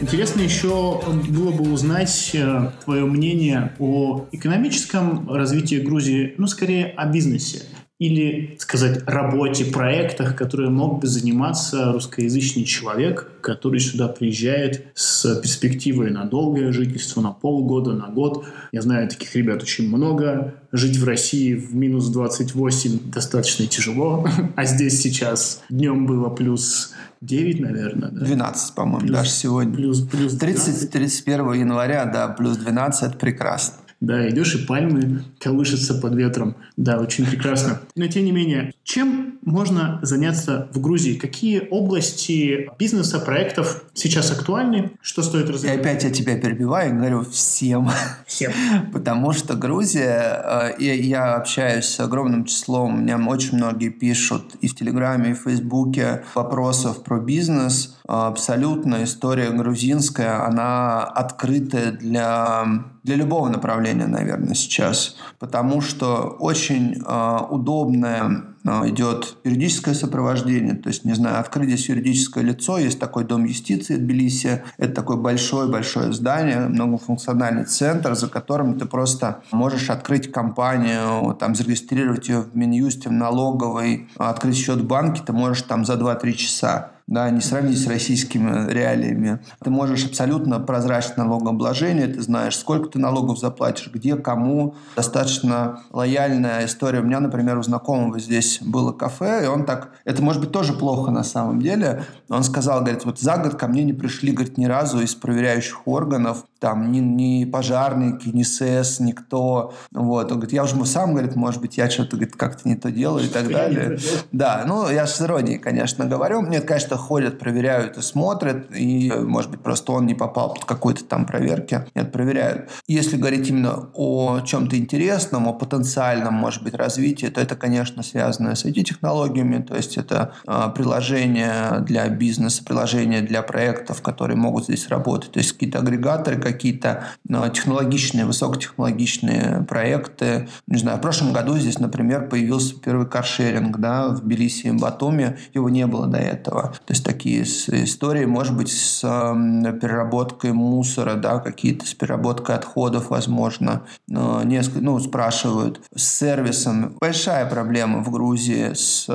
Интересно 0.00 0.40
еще 0.40 1.02
было 1.28 1.50
бы 1.52 1.72
узнать 1.72 2.30
э, 2.32 2.70
твое 2.84 3.04
мнение 3.04 3.74
о 3.78 4.24
экономическом 4.32 5.30
развитии 5.30 5.76
Грузии, 5.76 6.34
ну, 6.38 6.46
скорее 6.46 6.86
о 6.96 7.06
бизнесе 7.06 7.64
или, 8.00 8.56
сказать, 8.58 9.02
работе, 9.06 9.66
проектах, 9.66 10.34
которые 10.34 10.70
мог 10.70 11.00
бы 11.00 11.06
заниматься 11.06 11.92
русскоязычный 11.92 12.64
человек, 12.64 13.30
который 13.42 13.78
сюда 13.78 14.08
приезжает 14.08 14.86
с 14.94 15.38
перспективой 15.40 16.10
на 16.10 16.24
долгое 16.24 16.72
жительство, 16.72 17.20
на 17.20 17.32
полгода, 17.32 17.92
на 17.92 18.08
год. 18.08 18.46
Я 18.72 18.80
знаю 18.80 19.06
таких 19.06 19.36
ребят 19.36 19.62
очень 19.62 19.86
много. 19.94 20.54
Жить 20.72 20.96
в 20.96 21.04
России 21.04 21.54
в 21.54 21.74
минус 21.74 22.08
28 22.08 23.10
достаточно 23.10 23.66
тяжело, 23.66 24.26
а 24.56 24.64
здесь 24.64 25.02
сейчас 25.02 25.62
днем 25.68 26.06
было 26.06 26.30
плюс 26.30 26.94
9, 27.20 27.60
наверное. 27.60 28.08
Да? 28.08 28.24
12, 28.24 28.74
по-моему, 28.74 29.08
даже 29.08 29.28
сегодня. 29.28 29.74
Плюс, 29.74 30.00
плюс 30.00 30.38
30, 30.38 30.90
31 30.90 31.52
января, 31.52 32.06
да, 32.06 32.28
плюс 32.28 32.56
12, 32.56 33.02
это 33.02 33.18
прекрасно. 33.18 33.76
Да, 34.00 34.28
идешь 34.30 34.54
и 34.54 34.64
пальмы 34.64 35.24
колышутся 35.38 35.94
под 35.94 36.14
ветром. 36.14 36.56
Да, 36.76 36.98
очень 36.98 37.26
прекрасно. 37.26 37.80
Но 37.94 38.06
тем 38.06 38.24
не 38.24 38.32
менее, 38.32 38.72
чем 38.82 39.38
можно 39.42 39.98
заняться 40.02 40.68
в 40.72 40.80
Грузии? 40.80 41.18
Какие 41.18 41.68
области 41.70 42.70
бизнеса, 42.78 43.20
проектов 43.20 43.84
сейчас 43.92 44.32
актуальны? 44.32 44.92
Что 45.02 45.22
стоит 45.22 45.50
развивать? 45.50 45.76
И 45.76 45.80
опять 45.80 46.04
я 46.04 46.10
тебя 46.10 46.38
перебиваю 46.38 46.90
и 46.90 46.96
говорю 46.96 47.24
всем. 47.24 47.90
Всем. 48.26 48.52
Потому 48.92 49.32
что 49.32 49.54
Грузия, 49.54 50.74
э, 50.78 50.82
я 50.82 51.34
общаюсь 51.34 51.84
с 51.84 52.00
огромным 52.00 52.46
числом, 52.46 53.02
мне 53.02 53.16
очень 53.16 53.58
многие 53.58 53.90
пишут 53.90 54.54
и 54.62 54.68
в 54.68 54.74
Телеграме, 54.74 55.30
и 55.30 55.34
в 55.34 55.42
Фейсбуке 55.42 56.24
вопросов 56.34 57.04
про 57.04 57.20
бизнес. 57.20 57.98
Абсолютно 58.12 59.04
история 59.04 59.50
грузинская, 59.50 60.44
она 60.44 61.04
открытая 61.04 61.92
для 61.92 62.64
для 63.02 63.16
любого 63.16 63.48
направления, 63.48 64.06
наверное, 64.06 64.54
сейчас, 64.54 65.16
потому 65.38 65.80
что 65.80 66.36
очень 66.38 67.02
э, 67.02 67.38
удобное 67.48 68.44
э, 68.62 68.88
идет 68.90 69.36
юридическое 69.42 69.94
сопровождение, 69.94 70.74
то 70.74 70.90
есть, 70.90 71.06
не 71.06 71.14
знаю, 71.14 71.40
открыть 71.40 71.68
здесь 71.68 71.88
юридическое 71.88 72.44
лицо, 72.44 72.76
есть 72.76 73.00
такой 73.00 73.24
дом 73.24 73.44
юстиции 73.44 73.96
в 73.96 74.00
Тбилиси, 74.00 74.64
это 74.76 74.92
такое 74.92 75.16
большое-большое 75.16 76.12
здание, 76.12 76.68
многофункциональный 76.68 77.64
центр, 77.64 78.14
за 78.14 78.28
которым 78.28 78.78
ты 78.78 78.84
просто 78.84 79.40
можешь 79.50 79.88
открыть 79.88 80.30
компанию, 80.30 81.34
там, 81.36 81.54
зарегистрировать 81.54 82.28
ее 82.28 82.40
в 82.40 82.54
Минюсте, 82.54 83.08
в 83.08 83.12
налоговой, 83.12 84.10
открыть 84.18 84.58
счет 84.58 84.80
в 84.80 84.86
банке, 84.86 85.22
ты 85.24 85.32
можешь 85.32 85.62
там 85.62 85.86
за 85.86 85.94
2-3 85.94 86.32
часа 86.34 86.90
да, 87.10 87.28
не 87.28 87.40
сравнить 87.40 87.82
с 87.82 87.88
российскими 87.88 88.70
реалиями. 88.70 89.40
Ты 89.62 89.68
можешь 89.68 90.06
абсолютно 90.06 90.60
прозрачно 90.60 91.24
налогообложение, 91.24 92.06
ты 92.06 92.22
знаешь, 92.22 92.56
сколько 92.56 92.88
ты 92.88 93.00
налогов 93.00 93.38
заплатишь, 93.38 93.90
где, 93.92 94.16
кому. 94.16 94.76
Достаточно 94.94 95.80
лояльная 95.90 96.64
история. 96.64 97.00
У 97.00 97.04
меня, 97.04 97.18
например, 97.18 97.58
у 97.58 97.62
знакомого 97.64 98.20
здесь 98.20 98.60
было 98.62 98.92
кафе, 98.92 99.44
и 99.44 99.48
он 99.48 99.66
так, 99.66 99.90
это 100.04 100.22
может 100.22 100.40
быть 100.40 100.52
тоже 100.52 100.72
плохо 100.72 101.10
на 101.10 101.24
самом 101.24 101.60
деле, 101.60 102.04
он 102.28 102.44
сказал, 102.44 102.80
говорит, 102.80 103.04
вот 103.04 103.18
за 103.18 103.36
год 103.38 103.56
ко 103.56 103.66
мне 103.66 103.82
не 103.82 103.92
пришли, 103.92 104.30
говорит, 104.30 104.56
ни 104.56 104.66
разу 104.66 105.00
из 105.00 105.16
проверяющих 105.16 105.88
органов, 105.88 106.44
там, 106.60 106.92
ни, 106.92 107.00
ни 107.00 107.44
пожарники, 107.44 108.28
ни 108.28 108.42
СЭС, 108.42 109.00
никто. 109.00 109.72
Вот. 109.90 110.30
Он 110.30 110.38
говорит, 110.38 110.52
я 110.52 110.64
уже 110.64 110.84
сам, 110.84 111.12
говорит, 111.12 111.34
может 111.34 111.60
быть, 111.60 111.78
я 111.78 111.88
что-то 111.90 112.18
как-то 112.26 112.68
не 112.68 112.76
то 112.76 112.90
делаю 112.90 113.24
и 113.24 113.28
так 113.28 113.48
далее. 113.48 113.98
Да, 114.32 114.64
ну, 114.66 114.88
я 114.90 115.06
с 115.06 115.20
иронией, 115.22 115.58
конечно, 115.58 116.04
говорю. 116.04 116.42
Нет, 116.42 116.66
конечно, 116.66 116.96
ходят, 116.96 117.38
проверяют 117.38 117.96
и 117.96 118.02
смотрят, 118.02 118.66
и, 118.76 119.10
может 119.10 119.50
быть, 119.50 119.60
просто 119.60 119.92
он 119.92 120.06
не 120.06 120.14
попал 120.14 120.54
под 120.54 120.64
какой-то 120.64 121.04
там 121.04 121.24
проверки. 121.24 121.84
Нет, 121.94 122.12
проверяют. 122.12 122.68
Если 122.86 123.16
говорить 123.16 123.48
именно 123.48 123.90
о 123.94 124.40
чем-то 124.40 124.76
интересном, 124.76 125.48
о 125.48 125.54
потенциальном, 125.54 126.34
может 126.34 126.62
быть, 126.62 126.74
развитии, 126.74 127.26
то 127.26 127.40
это, 127.40 127.56
конечно, 127.56 128.02
связано 128.02 128.54
с 128.54 128.64
IT-технологиями, 128.64 129.62
то 129.62 129.76
есть 129.76 129.96
это 129.96 130.34
э, 130.46 130.68
приложения 130.74 131.80
для 131.80 132.08
бизнеса, 132.08 132.62
приложения 132.64 133.22
для 133.22 133.42
проектов, 133.42 134.02
которые 134.02 134.36
могут 134.36 134.64
здесь 134.64 134.88
работать, 134.88 135.32
то 135.32 135.38
есть 135.38 135.52
какие-то 135.52 135.78
агрегаторы, 135.78 136.40
какие-то 136.52 137.04
э, 137.28 137.50
технологичные, 137.52 138.24
высокотехнологичные 138.24 139.64
проекты. 139.68 140.48
Не 140.66 140.78
знаю, 140.78 140.98
в 140.98 141.00
прошлом 141.00 141.32
году 141.32 141.56
здесь, 141.58 141.78
например, 141.78 142.28
появился 142.28 142.74
первый 142.74 143.06
каршеринг, 143.06 143.78
да, 143.78 144.08
в 144.08 144.20
Тбилиси 144.20 144.68
и 144.68 144.72
Батуми, 144.72 145.38
его 145.54 145.68
не 145.68 145.86
было 145.86 146.06
до 146.06 146.18
этого. 146.18 146.74
То 146.86 146.92
есть 146.92 147.04
такие 147.04 147.42
истории, 147.42 148.24
может 148.24 148.56
быть, 148.56 148.70
с 148.70 149.00
переработкой 149.00 150.52
мусора, 150.52 151.14
да, 151.14 151.38
какие-то 151.38 151.86
с 151.86 151.94
переработкой 151.94 152.56
отходов, 152.56 153.10
возможно. 153.10 153.82
Но 154.08 154.42
несколько, 154.42 154.80
ну, 154.80 154.98
спрашивают. 154.98 155.80
С 155.94 156.02
сервисом. 156.02 156.96
Большая 157.00 157.46
проблема 157.46 158.02
в 158.02 158.10
Грузии 158.10 158.72
с 158.74 159.06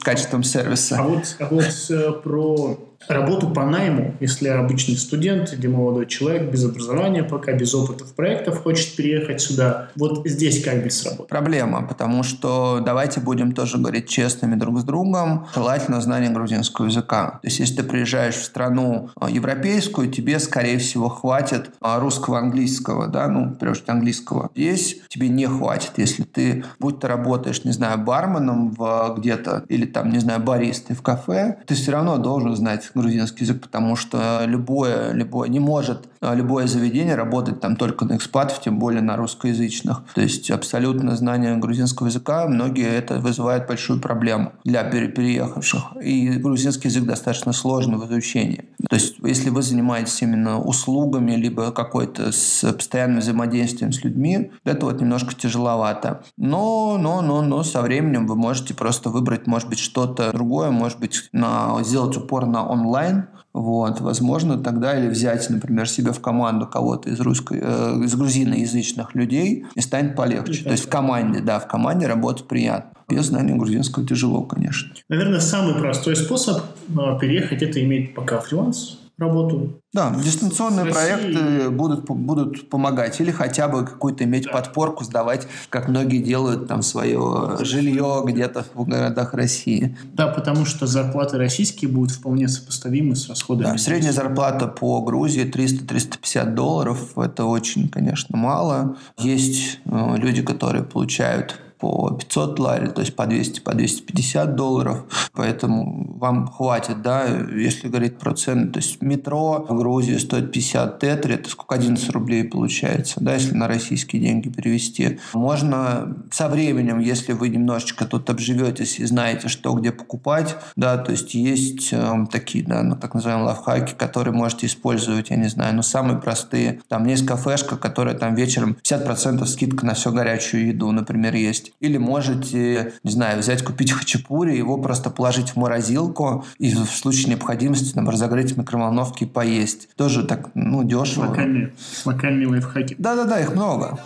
качеством 0.00 0.42
сервиса. 0.42 0.96
А 0.98 1.02
вот, 1.02 1.36
а 1.38 1.46
вот 1.50 1.90
э, 1.90 2.12
про 2.22 2.78
Работу 3.08 3.50
по 3.50 3.64
найму, 3.64 4.14
если 4.20 4.48
обычный 4.48 4.96
студент 4.96 5.52
или 5.52 5.66
молодой 5.66 6.06
человек 6.06 6.50
без 6.50 6.64
образования, 6.64 7.22
пока 7.22 7.52
без 7.52 7.74
опыта 7.74 8.04
в 8.04 8.14
проектах 8.14 8.62
хочет 8.62 8.94
переехать 8.96 9.40
сюда, 9.40 9.88
вот 9.96 10.26
здесь 10.26 10.62
как 10.62 10.82
быть 10.82 10.92
сработать? 10.92 11.28
Проблема, 11.28 11.86
потому 11.86 12.22
что 12.22 12.80
давайте 12.84 13.20
будем 13.20 13.52
тоже 13.52 13.78
говорить 13.78 14.08
честными 14.08 14.54
друг 14.54 14.80
с 14.80 14.84
другом, 14.84 15.46
желательно 15.54 16.00
знание 16.00 16.30
грузинского 16.30 16.86
языка. 16.86 17.38
То 17.42 17.48
есть 17.48 17.58
если 17.58 17.76
ты 17.76 17.82
приезжаешь 17.82 18.36
в 18.36 18.44
страну 18.44 19.10
а, 19.16 19.30
европейскую, 19.30 20.10
тебе, 20.10 20.38
скорее 20.38 20.78
всего, 20.78 21.08
хватит 21.08 21.70
а, 21.80 21.98
русского, 22.00 22.38
английского, 22.38 23.08
да, 23.08 23.28
ну, 23.28 23.54
прежде 23.58 23.92
английского. 23.92 24.50
Здесь 24.54 25.00
тебе 25.08 25.28
не 25.28 25.46
хватит, 25.46 25.92
если 25.96 26.22
ты, 26.22 26.64
будь 26.78 27.00
ты 27.00 27.08
работаешь, 27.08 27.64
не 27.64 27.72
знаю, 27.72 27.98
барменом 27.98 28.70
в 28.70 29.14
где-то, 29.18 29.64
или 29.68 29.86
там, 29.86 30.10
не 30.10 30.18
знаю, 30.18 30.40
баристой 30.40 30.96
в 30.96 31.02
кафе, 31.02 31.58
ты 31.66 31.74
все 31.74 31.92
равно 31.92 32.18
должен 32.18 32.54
знать 32.56 32.91
грузинский 32.94 33.44
язык, 33.44 33.60
потому 33.60 33.96
что 33.96 34.42
любое, 34.46 35.12
любое 35.12 35.48
не 35.48 35.60
может 35.60 36.08
а, 36.22 36.36
любое 36.36 36.68
заведение 36.68 37.16
работать 37.16 37.60
там 37.60 37.74
только 37.74 38.04
на 38.04 38.16
экспатов, 38.16 38.60
тем 38.60 38.78
более 38.78 39.02
на 39.02 39.16
русскоязычных. 39.16 40.02
То 40.14 40.20
есть 40.20 40.52
абсолютно 40.52 41.16
знание 41.16 41.56
грузинского 41.56 42.06
языка, 42.06 42.46
многие 42.46 42.88
это 42.88 43.18
вызывает 43.18 43.66
большую 43.66 44.00
проблему 44.00 44.52
для 44.64 44.84
переехавших. 44.84 45.96
И 46.00 46.28
грузинский 46.38 46.88
язык 46.88 47.04
достаточно 47.04 47.52
сложный 47.52 47.98
в 47.98 48.06
изучении. 48.06 48.68
То 48.88 48.94
есть 48.94 49.16
если 49.24 49.50
вы 49.50 49.62
занимаетесь 49.62 50.22
именно 50.22 50.60
услугами, 50.60 51.32
либо 51.32 51.72
какой-то 51.72 52.30
с 52.30 52.72
постоянным 52.72 53.18
взаимодействием 53.18 53.92
с 53.92 54.04
людьми, 54.04 54.52
это 54.64 54.86
вот 54.86 55.00
немножко 55.00 55.34
тяжеловато. 55.34 56.22
Но, 56.36 56.98
но, 56.98 57.20
но, 57.20 57.42
но 57.42 57.64
со 57.64 57.82
временем 57.82 58.28
вы 58.28 58.36
можете 58.36 58.74
просто 58.74 59.10
выбрать, 59.10 59.48
может 59.48 59.68
быть, 59.68 59.80
что-то 59.80 60.30
другое, 60.32 60.70
может 60.70 61.00
быть, 61.00 61.28
на, 61.32 61.82
сделать 61.82 62.16
упор 62.16 62.46
на 62.46 62.64
онлайн, 62.82 63.28
вот, 63.52 64.00
возможно, 64.00 64.58
тогда 64.58 64.98
или 64.98 65.08
взять, 65.08 65.48
например, 65.50 65.88
себе 65.88 66.12
в 66.12 66.20
команду 66.20 66.66
кого-то 66.66 67.10
из, 67.10 67.20
русской, 67.20 67.60
э, 67.62 68.04
из 68.04 68.14
грузиноязычных 68.14 69.14
людей 69.14 69.66
и 69.74 69.80
станет 69.80 70.16
полегче. 70.16 70.64
То 70.64 70.70
есть 70.70 70.86
в 70.86 70.88
команде, 70.88 71.40
да, 71.40 71.58
в 71.58 71.68
команде 71.68 72.06
работать 72.06 72.48
приятно. 72.48 72.92
Без 73.08 73.26
знания 73.26 73.54
грузинского 73.54 74.06
тяжело, 74.06 74.42
конечно. 74.42 74.92
Наверное, 75.08 75.40
самый 75.40 75.74
простой 75.74 76.16
способ 76.16 76.62
э, 76.88 77.18
переехать– 77.20 77.62
это 77.64 77.82
иметь 77.84 78.14
пока 78.14 78.40
фриланс, 78.40 79.01
работу. 79.22 79.80
Да, 79.92 80.14
дистанционные 80.22 80.86
проекты 80.86 81.70
будут, 81.70 82.04
будут 82.04 82.70
помогать. 82.70 83.20
Или 83.20 83.30
хотя 83.30 83.68
бы 83.68 83.84
какую-то 83.84 84.24
иметь 84.24 84.44
да. 84.44 84.52
подпорку, 84.52 85.04
сдавать, 85.04 85.46
как 85.68 85.88
многие 85.88 86.22
делают 86.22 86.66
там 86.66 86.82
свое 86.82 87.56
жилье 87.60 88.22
где-то 88.24 88.64
в 88.74 88.86
городах 88.86 89.34
России. 89.34 89.96
Да, 90.14 90.28
потому 90.28 90.64
что 90.64 90.86
зарплаты 90.86 91.36
российские 91.36 91.90
будут 91.90 92.12
вполне 92.12 92.48
сопоставимы 92.48 93.16
с 93.16 93.28
расходами. 93.28 93.72
Да, 93.72 93.78
средняя 93.78 94.12
зарплата 94.12 94.66
по 94.66 95.02
Грузии 95.02 95.44
300-350 95.44 96.54
долларов. 96.54 97.18
Это 97.18 97.44
очень, 97.44 97.88
конечно, 97.88 98.36
мало. 98.36 98.96
Есть 99.18 99.80
э, 99.84 100.14
люди, 100.16 100.42
которые 100.42 100.84
получают 100.84 101.60
по 101.82 102.12
500 102.12 102.60
лари, 102.60 102.86
то 102.86 103.00
есть 103.00 103.16
по 103.16 103.26
200, 103.26 103.60
по 103.60 103.74
250 103.74 104.54
долларов. 104.54 105.04
Поэтому 105.32 106.16
вам 106.16 106.46
хватит, 106.46 107.02
да, 107.02 107.26
если 107.26 107.88
говорить 107.88 108.18
про 108.18 108.34
цены. 108.34 108.68
То 108.68 108.78
есть 108.78 109.02
метро 109.02 109.66
в 109.68 109.76
Грузии 109.76 110.16
стоит 110.18 110.52
50 110.52 111.00
тетри, 111.00 111.34
это 111.34 111.50
сколько? 111.50 111.72
11 111.72 112.10
рублей 112.10 112.44
получается, 112.44 113.20
да, 113.20 113.34
если 113.34 113.54
на 113.54 113.66
российские 113.66 114.22
деньги 114.22 114.48
перевести. 114.48 115.18
Можно 115.32 116.16
со 116.30 116.48
временем, 116.48 117.00
если 117.00 117.32
вы 117.32 117.48
немножечко 117.48 118.04
тут 118.04 118.30
обживетесь 118.30 119.00
и 119.00 119.04
знаете, 119.04 119.48
что 119.48 119.72
где 119.74 119.90
покупать, 119.90 120.56
да, 120.76 120.98
то 120.98 121.10
есть 121.10 121.34
есть 121.34 121.92
э, 121.92 122.26
такие, 122.30 122.64
да, 122.64 122.82
ну, 122.82 122.94
так 122.94 123.14
называемые 123.14 123.46
лайфхаки, 123.46 123.94
которые 123.94 124.34
можете 124.34 124.66
использовать, 124.66 125.30
я 125.30 125.36
не 125.36 125.48
знаю, 125.48 125.74
ну, 125.74 125.82
самые 125.82 126.18
простые. 126.20 126.80
Там 126.88 127.06
есть 127.06 127.26
кафешка, 127.26 127.76
которая 127.76 128.14
там 128.14 128.36
вечером 128.36 128.76
50% 128.84 129.44
скидка 129.46 129.86
на 129.86 129.94
всю 129.94 130.12
горячую 130.12 130.68
еду, 130.68 130.92
например, 130.92 131.34
есть. 131.34 131.71
Или 131.80 131.98
можете, 131.98 132.94
не 133.02 133.10
знаю, 133.10 133.38
взять, 133.40 133.62
купить 133.62 133.92
хачапури, 133.92 134.56
его 134.56 134.78
просто 134.78 135.10
положить 135.10 135.50
в 135.50 135.56
морозилку 135.56 136.44
и 136.58 136.74
в 136.74 136.86
случае 136.86 137.30
необходимости 137.30 137.92
там, 137.92 138.08
разогреть 138.08 138.52
в 138.52 138.58
микроволновке 138.58 139.24
и 139.24 139.28
поесть. 139.28 139.88
Тоже 139.96 140.24
так, 140.24 140.50
ну, 140.54 140.84
дешево. 140.84 141.26
Локальные, 141.26 141.72
локальные 142.04 142.48
лайфхаки. 142.48 142.96
Да-да-да, 142.98 143.40
их 143.40 143.54
много. 143.54 143.98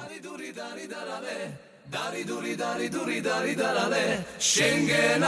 Schengen 4.39 5.23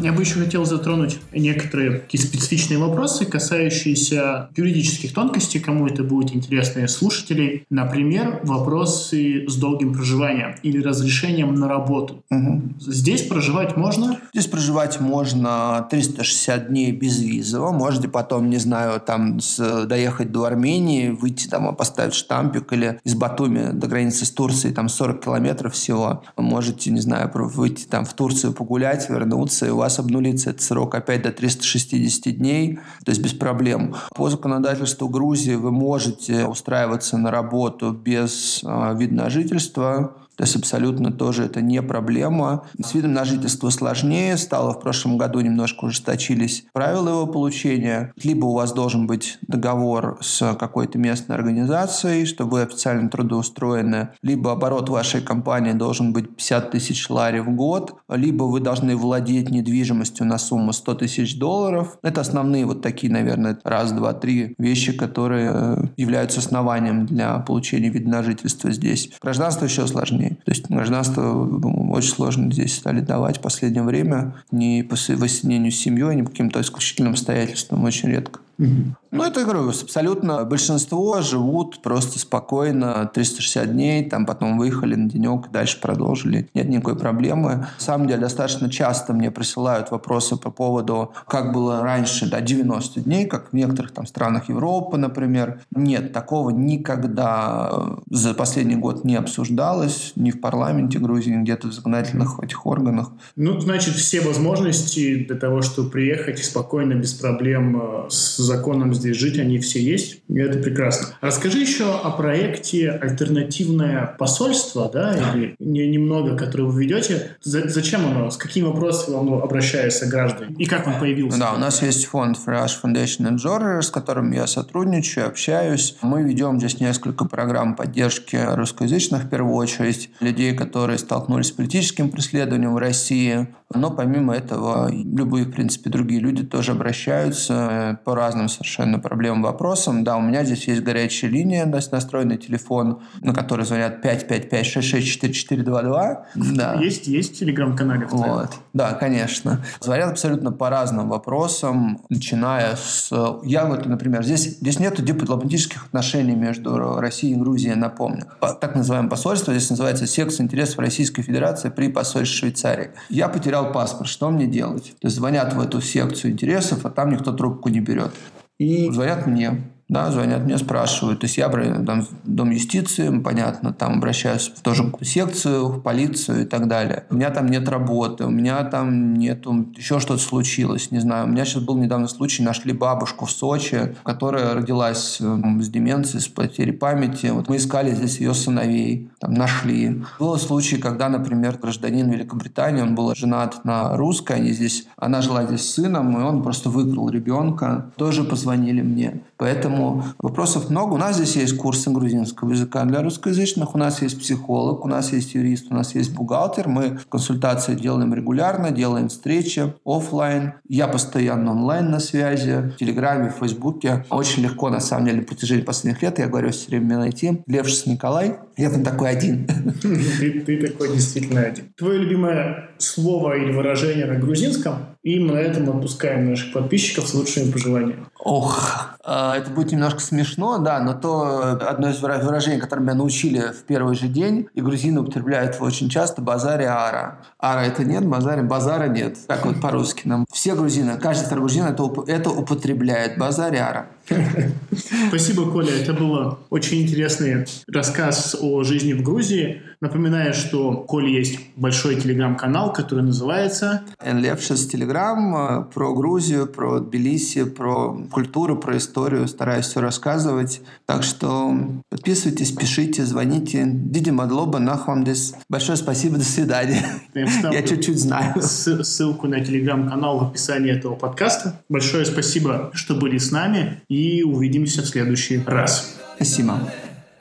Я 0.00 0.12
бы 0.12 0.22
еще 0.22 0.40
хотел 0.40 0.64
затронуть 0.64 1.18
некоторые 1.32 2.00
такие 2.00 2.22
специфичные 2.22 2.78
вопросы, 2.78 3.24
касающиеся 3.24 4.50
юридических 4.54 5.14
тонкостей, 5.14 5.58
кому 5.60 5.86
это 5.86 6.04
будет 6.04 6.34
интересно 6.34 6.80
из 6.80 6.92
слушателей. 6.92 7.64
Например, 7.70 8.40
вопросы 8.42 9.46
с 9.48 9.56
долгим 9.56 9.94
проживанием 9.94 10.56
или 10.62 10.82
разрешением 10.82 11.54
на 11.54 11.68
работу. 11.68 12.22
Угу. 12.30 12.62
Здесь 12.80 13.22
проживать 13.22 13.76
можно? 13.76 14.20
Здесь 14.32 14.46
проживать 14.46 15.00
можно 15.00 15.86
360 15.90 16.68
дней 16.68 16.92
без 16.92 17.18
визово. 17.20 17.72
Можете 17.72 18.08
потом, 18.08 18.50
не 18.50 18.58
знаю, 18.58 19.00
там 19.00 19.40
с, 19.40 19.86
доехать 19.86 20.30
до 20.30 20.44
Армении, 20.44 21.08
выйти 21.08 21.48
там, 21.48 21.74
поставить 21.74 22.14
штампик 22.14 22.72
или 22.72 23.00
из 23.04 23.14
Батуми 23.14 23.72
до 23.72 23.86
границы 23.86 24.26
с 24.26 24.30
Турцией, 24.30 24.74
там 24.74 24.88
40 24.88 25.24
километров 25.24 25.72
всего. 25.72 26.22
Можете, 26.36 26.90
не 26.90 27.00
знаю, 27.00 27.30
выйти 27.32 27.86
там 27.86 28.04
в 28.04 28.12
Турцию 28.12 28.52
погулять, 28.52 29.08
вернуться, 29.08 29.66
и 29.66 29.70
у 29.70 29.76
вас 29.76 29.85
вас 29.86 30.00
обнулится 30.00 30.50
этот 30.50 30.62
срок 30.62 30.96
опять 30.96 31.22
до 31.22 31.30
360 31.30 32.36
дней, 32.36 32.80
то 33.04 33.10
есть 33.10 33.22
без 33.22 33.32
проблем. 33.32 33.94
По 34.16 34.28
законодательству 34.28 35.08
Грузии 35.08 35.54
вы 35.54 35.70
можете 35.70 36.44
устраиваться 36.44 37.16
на 37.18 37.30
работу 37.30 37.92
без 37.92 38.62
э, 38.64 38.96
вида 38.98 39.14
на 39.14 39.30
жительство, 39.30 40.16
То 40.36 40.44
есть 40.44 40.56
абсолютно 40.56 41.10
тоже 41.10 41.44
это 41.44 41.60
не 41.60 41.82
проблема. 41.82 42.64
С 42.82 42.94
видом 42.94 43.14
на 43.14 43.24
жительство 43.24 43.70
сложнее 43.70 44.36
стало. 44.36 44.74
В 44.74 44.80
прошлом 44.80 45.16
году 45.18 45.40
немножко 45.40 45.86
ужесточились 45.86 46.64
правила 46.72 47.08
его 47.08 47.26
получения. 47.26 48.12
Либо 48.22 48.46
у 48.46 48.54
вас 48.54 48.72
должен 48.72 49.06
быть 49.06 49.38
договор 49.42 50.18
с 50.20 50.54
какой-то 50.54 50.98
местной 50.98 51.36
организацией, 51.36 52.26
что 52.26 52.44
вы 52.44 52.62
официально 52.62 53.08
трудоустроены, 53.08 54.10
либо 54.22 54.52
оборот 54.52 54.88
вашей 54.88 55.22
компании 55.22 55.72
должен 55.72 56.12
быть 56.12 56.36
50 56.36 56.70
тысяч 56.70 57.08
лари 57.08 57.40
в 57.40 57.50
год, 57.50 57.96
либо 58.08 58.44
вы 58.44 58.60
должны 58.60 58.96
владеть 58.96 59.50
недвижимостью 59.50 60.26
на 60.26 60.38
сумму 60.38 60.72
100 60.72 60.94
тысяч 60.94 61.38
долларов. 61.38 61.98
Это 62.02 62.20
основные 62.20 62.66
вот 62.66 62.82
такие, 62.82 63.12
наверное, 63.12 63.58
раз, 63.64 63.92
два, 63.92 64.12
три 64.12 64.54
вещи, 64.58 64.92
которые 64.92 65.50
э, 65.52 65.84
являются 65.96 66.40
основанием 66.40 67.06
для 67.06 67.38
получения 67.38 67.88
вида 67.88 68.10
на 68.10 68.22
жительство 68.22 68.70
здесь. 68.70 69.10
Гражданство 69.22 69.64
еще 69.64 69.86
сложнее. 69.86 70.25
То 70.30 70.50
есть 70.50 70.68
гражданство 70.68 71.22
ну, 71.22 71.90
очень 71.92 72.10
сложно 72.10 72.52
здесь 72.52 72.74
стали 72.74 73.00
давать 73.00 73.38
в 73.38 73.40
последнее 73.40 73.82
время. 73.82 74.34
Ни 74.50 74.82
по 74.82 74.96
воссоединению 74.96 75.72
с 75.72 75.76
семьей, 75.76 76.16
ни 76.16 76.22
по 76.22 76.30
каким-то 76.30 76.60
исключительным 76.60 77.12
обстоятельствам 77.12 77.84
очень 77.84 78.08
редко. 78.08 78.40
Ну, 78.58 79.22
это, 79.22 79.44
говорю, 79.44 79.68
абсолютно 79.68 80.44
большинство 80.44 81.22
живут 81.22 81.80
просто 81.80 82.18
спокойно 82.18 83.10
360 83.12 83.72
дней, 83.72 84.08
там 84.08 84.26
потом 84.26 84.58
выехали 84.58 84.94
на 84.94 85.08
денек, 85.08 85.50
дальше 85.50 85.80
продолжили. 85.80 86.48
Нет 86.54 86.68
никакой 86.68 86.96
проблемы. 86.96 87.50
На 87.50 87.68
самом 87.78 88.08
деле, 88.08 88.20
достаточно 88.20 88.70
часто 88.70 89.12
мне 89.14 89.30
присылают 89.30 89.90
вопросы 89.90 90.36
по 90.36 90.50
поводу, 90.50 91.12
как 91.26 91.52
было 91.52 91.82
раньше, 91.82 92.28
да, 92.28 92.40
90 92.40 93.00
дней, 93.00 93.26
как 93.26 93.50
в 93.50 93.52
некоторых 93.54 93.92
там 93.92 94.06
странах 94.06 94.48
Европы, 94.48 94.98
например. 94.98 95.60
Нет, 95.74 96.12
такого 96.12 96.50
никогда 96.50 97.96
за 98.10 98.34
последний 98.34 98.76
год 98.76 99.04
не 99.04 99.16
обсуждалось 99.16 100.12
ни 100.16 100.30
в 100.30 100.40
парламенте 100.40 100.98
Грузии, 100.98 101.30
ни 101.30 101.42
где-то 101.42 101.68
в 101.68 101.72
законодательных 101.72 102.40
этих 102.42 102.66
органах. 102.66 103.12
Ну, 103.36 103.58
значит, 103.60 103.94
все 103.94 104.20
возможности 104.20 105.24
для 105.24 105.36
того, 105.36 105.62
чтобы 105.62 105.90
приехать 105.90 106.44
спокойно, 106.44 106.94
без 106.94 107.14
проблем 107.14 107.80
э, 107.80 108.06
с 108.10 108.45
законом 108.46 108.94
здесь 108.94 109.16
жить, 109.16 109.38
они 109.38 109.58
все 109.58 109.80
есть, 109.80 110.22
и 110.28 110.38
это 110.38 110.58
прекрасно. 110.58 111.08
Расскажи 111.20 111.58
еще 111.58 111.92
о 111.92 112.10
проекте 112.10 112.90
«Альтернативное 112.90 114.16
посольство», 114.18 114.90
да, 114.92 115.14
или 115.34 115.56
не, 115.58 115.86
немного, 115.88 116.36
которое 116.36 116.64
вы 116.64 116.84
ведете. 116.84 117.36
За, 117.42 117.68
зачем 117.68 118.06
оно? 118.06 118.30
С 118.30 118.36
какими 118.36 118.64
вопросами 118.64 119.18
оно 119.18 119.42
обращается 119.42 120.06
к 120.06 120.08
гражданам? 120.08 120.54
И 120.54 120.64
как 120.66 120.86
он 120.86 120.98
появился? 120.98 121.38
Да, 121.38 121.52
у 121.52 121.58
нас 121.58 121.82
есть 121.82 122.06
фонд 122.06 122.38
Fresh 122.44 122.72
Foundation 122.82 123.36
and 123.36 123.82
с 123.82 123.90
которым 123.90 124.32
я 124.32 124.46
сотрудничаю, 124.46 125.26
общаюсь. 125.26 125.96
Мы 126.02 126.22
ведем 126.22 126.58
здесь 126.58 126.80
несколько 126.80 127.24
программ 127.24 127.74
поддержки 127.74 128.36
русскоязычных, 128.36 129.24
в 129.24 129.28
первую 129.28 129.54
очередь, 129.54 130.10
людей, 130.20 130.54
которые 130.54 130.98
столкнулись 130.98 131.48
с 131.48 131.52
политическим 131.52 132.10
преследованием 132.10 132.74
в 132.74 132.78
России. 132.78 133.48
Но 133.74 133.90
помимо 133.90 134.34
этого, 134.34 134.90
любые, 134.92 135.44
в 135.44 135.50
принципе, 135.50 135.90
другие 135.90 136.20
люди 136.20 136.44
тоже 136.44 136.72
обращаются 136.72 137.98
по 138.04 138.14
разным 138.14 138.35
разным 138.36 138.48
совершенно 138.48 138.98
проблемам, 138.98 139.42
вопросам. 139.42 140.02
Да, 140.04 140.16
у 140.16 140.20
меня 140.20 140.44
здесь 140.44 140.68
есть 140.68 140.82
горячая 140.82 141.30
линия, 141.30 141.66
есть 141.66 141.92
настроенный 141.92 142.36
телефон, 142.36 143.00
на 143.22 143.32
который 143.32 143.64
звонят 143.64 144.04
555-664422. 144.04 146.16
Да. 146.34 146.74
Есть, 146.74 147.06
есть 147.06 147.34
в 147.34 147.38
телеграм-канале? 147.38 148.06
Вот. 148.10 148.50
Да, 148.74 148.92
конечно. 148.92 149.64
Звонят 149.80 150.10
абсолютно 150.10 150.52
по 150.52 150.68
разным 150.70 151.08
вопросам, 151.08 152.00
начиная 152.10 152.76
с... 152.76 153.10
Я 153.44 153.64
вот, 153.64 153.86
например, 153.86 154.22
здесь, 154.22 154.58
здесь 154.60 154.78
нету 154.78 155.02
дипломатических 155.02 155.86
отношений 155.86 156.34
между 156.34 157.00
Россией 157.00 157.32
и 157.34 157.36
Грузией, 157.36 157.74
напомню. 157.74 158.26
Так 158.60 158.74
называемое 158.74 159.10
посольство, 159.10 159.54
здесь 159.54 159.70
называется 159.70 160.06
секция 160.06 160.44
интересов 160.44 160.78
Российской 160.78 161.22
Федерации 161.22 161.70
при 161.70 161.88
посольстве 161.88 162.36
Швейцарии. 162.36 162.90
Я 163.08 163.28
потерял 163.28 163.72
паспорт, 163.72 164.10
что 164.10 164.28
мне 164.30 164.46
делать? 164.46 164.94
То 165.00 165.06
есть 165.06 165.16
звонят 165.16 165.54
в 165.54 165.60
эту 165.60 165.80
секцию 165.80 166.32
интересов, 166.32 166.84
а 166.84 166.90
там 166.90 167.10
никто 167.10 167.32
трубку 167.32 167.70
не 167.70 167.80
берет. 167.80 168.10
И 168.58 168.90
звонят 168.90 169.26
мне 169.26 169.70
да, 169.88 170.10
звонят 170.10 170.44
мне, 170.44 170.58
спрашивают. 170.58 171.20
То 171.20 171.26
есть 171.26 171.38
я 171.38 171.48
там, 171.48 172.02
в 172.02 172.08
Дом 172.24 172.50
юстиции, 172.50 173.16
понятно, 173.18 173.72
там 173.72 173.98
обращаюсь 173.98 174.52
в 174.54 174.60
тоже 174.60 174.92
секцию, 175.02 175.68
в 175.68 175.80
полицию 175.80 176.42
и 176.42 176.44
так 176.44 176.66
далее. 176.66 177.04
У 177.10 177.14
меня 177.14 177.30
там 177.30 177.46
нет 177.46 177.68
работы, 177.68 178.24
у 178.24 178.30
меня 178.30 178.64
там 178.64 179.14
нету, 179.14 179.66
еще 179.76 180.00
что-то 180.00 180.20
случилось, 180.20 180.90
не 180.90 180.98
знаю. 180.98 181.26
У 181.26 181.28
меня 181.28 181.44
сейчас 181.44 181.62
был 181.62 181.76
недавно 181.76 182.08
случай, 182.08 182.42
нашли 182.42 182.72
бабушку 182.72 183.26
в 183.26 183.30
Сочи, 183.30 183.94
которая 184.02 184.54
родилась 184.54 185.18
с 185.20 185.68
деменцией, 185.68 186.20
с 186.20 186.28
потерей 186.28 186.72
памяти. 186.72 187.26
Вот 187.26 187.48
мы 187.48 187.56
искали 187.56 187.94
здесь 187.94 188.18
ее 188.18 188.34
сыновей, 188.34 189.08
там 189.20 189.34
нашли. 189.34 190.02
Был 190.18 190.36
случай, 190.38 190.78
когда, 190.78 191.08
например, 191.08 191.58
гражданин 191.58 192.10
Великобритании, 192.10 192.82
он 192.82 192.96
был 192.96 193.14
женат 193.14 193.64
на 193.64 193.96
русской, 193.96 194.36
они 194.36 194.50
здесь, 194.50 194.88
она 194.96 195.22
жила 195.22 195.44
здесь 195.44 195.62
с 195.62 195.74
сыном, 195.74 196.18
и 196.18 196.22
он 196.22 196.42
просто 196.42 196.70
выкрал 196.70 197.08
ребенка. 197.08 197.92
Тоже 197.96 198.24
позвонили 198.24 198.82
мне. 198.82 199.22
Поэтому 199.36 199.75
вопросов 200.18 200.70
много. 200.70 200.94
У 200.94 200.96
нас 200.96 201.16
здесь 201.16 201.36
есть 201.36 201.56
курсы 201.56 201.90
грузинского 201.90 202.52
языка 202.52 202.84
для 202.84 203.02
русскоязычных, 203.02 203.74
у 203.74 203.78
нас 203.78 204.02
есть 204.02 204.18
психолог, 204.18 204.84
у 204.84 204.88
нас 204.88 205.12
есть 205.12 205.34
юрист, 205.34 205.66
у 205.70 205.74
нас 205.74 205.94
есть 205.94 206.14
бухгалтер. 206.14 206.68
Мы 206.68 206.98
консультации 207.08 207.74
делаем 207.74 208.14
регулярно, 208.14 208.70
делаем 208.70 209.08
встречи 209.08 209.74
офлайн. 209.84 210.54
Я 210.68 210.88
постоянно 210.88 211.52
онлайн 211.52 211.90
на 211.90 212.00
связи, 212.00 212.72
в 212.74 212.76
Телеграме, 212.76 213.30
в 213.30 213.38
Фейсбуке. 213.40 214.04
Очень 214.10 214.42
легко, 214.42 214.70
на 214.70 214.80
самом 214.80 215.06
деле, 215.06 215.18
на 215.18 215.24
протяжении 215.24 215.62
последних 215.62 216.02
лет, 216.02 216.18
я 216.18 216.28
говорю, 216.28 216.50
все 216.50 216.68
время 216.68 216.98
найти. 216.98 217.42
Левшис 217.46 217.86
Николай. 217.86 218.36
Я 218.56 218.70
там 218.70 218.82
такой 218.82 219.10
один. 219.10 219.46
Ты, 219.82 220.40
ты 220.40 220.66
такой 220.66 220.92
действительно 220.92 221.42
один. 221.42 221.72
Твое 221.76 221.98
любимое 221.98 222.70
слово 222.78 223.36
или 223.36 223.52
выражение 223.52 224.06
на 224.06 224.18
грузинском? 224.18 224.96
И 225.02 225.20
мы 225.20 225.34
на 225.34 225.38
этом 225.38 225.68
отпускаем 225.70 226.30
наших 226.30 226.52
подписчиков 226.52 227.06
с 227.06 227.14
лучшими 227.14 227.52
пожеланиями. 227.52 228.06
Ох, 228.18 228.95
это 229.06 229.50
будет 229.50 229.72
немножко 229.72 230.00
смешно, 230.00 230.58
да, 230.58 230.80
но 230.80 230.94
то 230.94 231.52
одно 231.52 231.90
из 231.90 232.00
выражений, 232.00 232.58
которое 232.58 232.82
меня 232.82 232.94
научили 232.94 233.52
в 233.52 233.62
первый 233.64 233.94
же 233.94 234.08
день, 234.08 234.48
и 234.54 234.60
грузины 234.60 235.00
употребляют 235.00 235.54
его 235.54 235.66
очень 235.66 235.88
часто, 235.88 236.22
базари 236.22 236.64
ара. 236.64 237.20
Ара 237.38 237.62
это 237.62 237.84
нет, 237.84 238.04
базари, 238.04 238.42
базара 238.42 238.88
нет. 238.88 239.16
Как 239.28 239.46
вот 239.46 239.60
по-русски 239.60 240.08
нам. 240.08 240.26
Все 240.32 240.54
грузины, 240.54 240.98
каждый 240.98 241.26
второй 241.26 241.42
грузин 241.42 241.66
это, 241.66 241.88
это 242.06 242.30
употребляет, 242.30 243.16
базари 243.18 243.56
ара. 243.58 243.86
Спасибо, 245.08 245.50
Коля. 245.50 245.72
Это 245.72 245.92
был 245.92 246.38
очень 246.50 246.82
интересный 246.82 247.46
рассказ 247.66 248.36
о 248.40 248.62
жизни 248.62 248.92
в 248.92 249.02
Грузии. 249.02 249.62
Напоминаю, 249.80 250.32
что 250.32 250.70
у 250.70 250.84
Коли 250.84 251.10
есть 251.10 251.38
большой 251.56 251.96
телеграм-канал, 251.96 252.72
который 252.72 253.04
называется... 253.04 253.82
Левшес 254.02 254.66
Телеграм 254.68 255.68
про 255.72 255.94
Грузию, 255.94 256.46
про 256.46 256.80
Тбилиси, 256.80 257.44
про 257.44 257.96
культуру, 258.10 258.56
про 258.56 258.76
историю. 258.76 259.28
Стараюсь 259.28 259.66
все 259.66 259.80
рассказывать. 259.80 260.62
Так 260.86 261.02
что 261.02 261.54
подписывайтесь, 261.90 262.52
пишите, 262.52 263.04
звоните. 263.04 263.64
Диди 263.66 264.10
Мадлоба, 264.10 264.58
Нахвамдес. 264.58 265.34
Большое 265.48 265.76
спасибо, 265.76 266.16
до 266.16 266.24
свидания. 266.24 266.84
Я 267.14 267.62
чуть-чуть 267.66 267.98
знаю. 267.98 268.40
Ссылку 268.40 269.26
на 269.26 269.44
телеграм-канал 269.44 270.18
в 270.18 270.28
описании 270.28 270.72
этого 270.72 270.94
подкаста. 270.94 271.60
Большое 271.68 272.04
спасибо, 272.06 272.70
что 272.72 272.94
были 272.94 273.18
с 273.18 273.30
нами. 273.30 273.82
И 273.88 273.95
увидимся 274.24 274.82
в 274.82 274.86
следующий 274.86 275.40
раз. 275.46 275.96
Спасибо. 276.16 276.58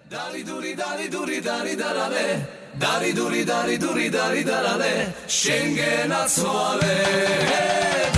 Dari 0.09 0.43
duri 0.43 0.75
dari 0.75 1.09
duri 1.09 1.41
dari 1.41 1.75
darale 1.75 2.47
Dari 2.77 3.11
duri 3.11 3.43
dari 3.43 3.77
duri 3.77 4.09
dari 4.09 4.43
darale 4.43 5.13
Schengen 5.27 6.11
atzmoale 6.11 8.14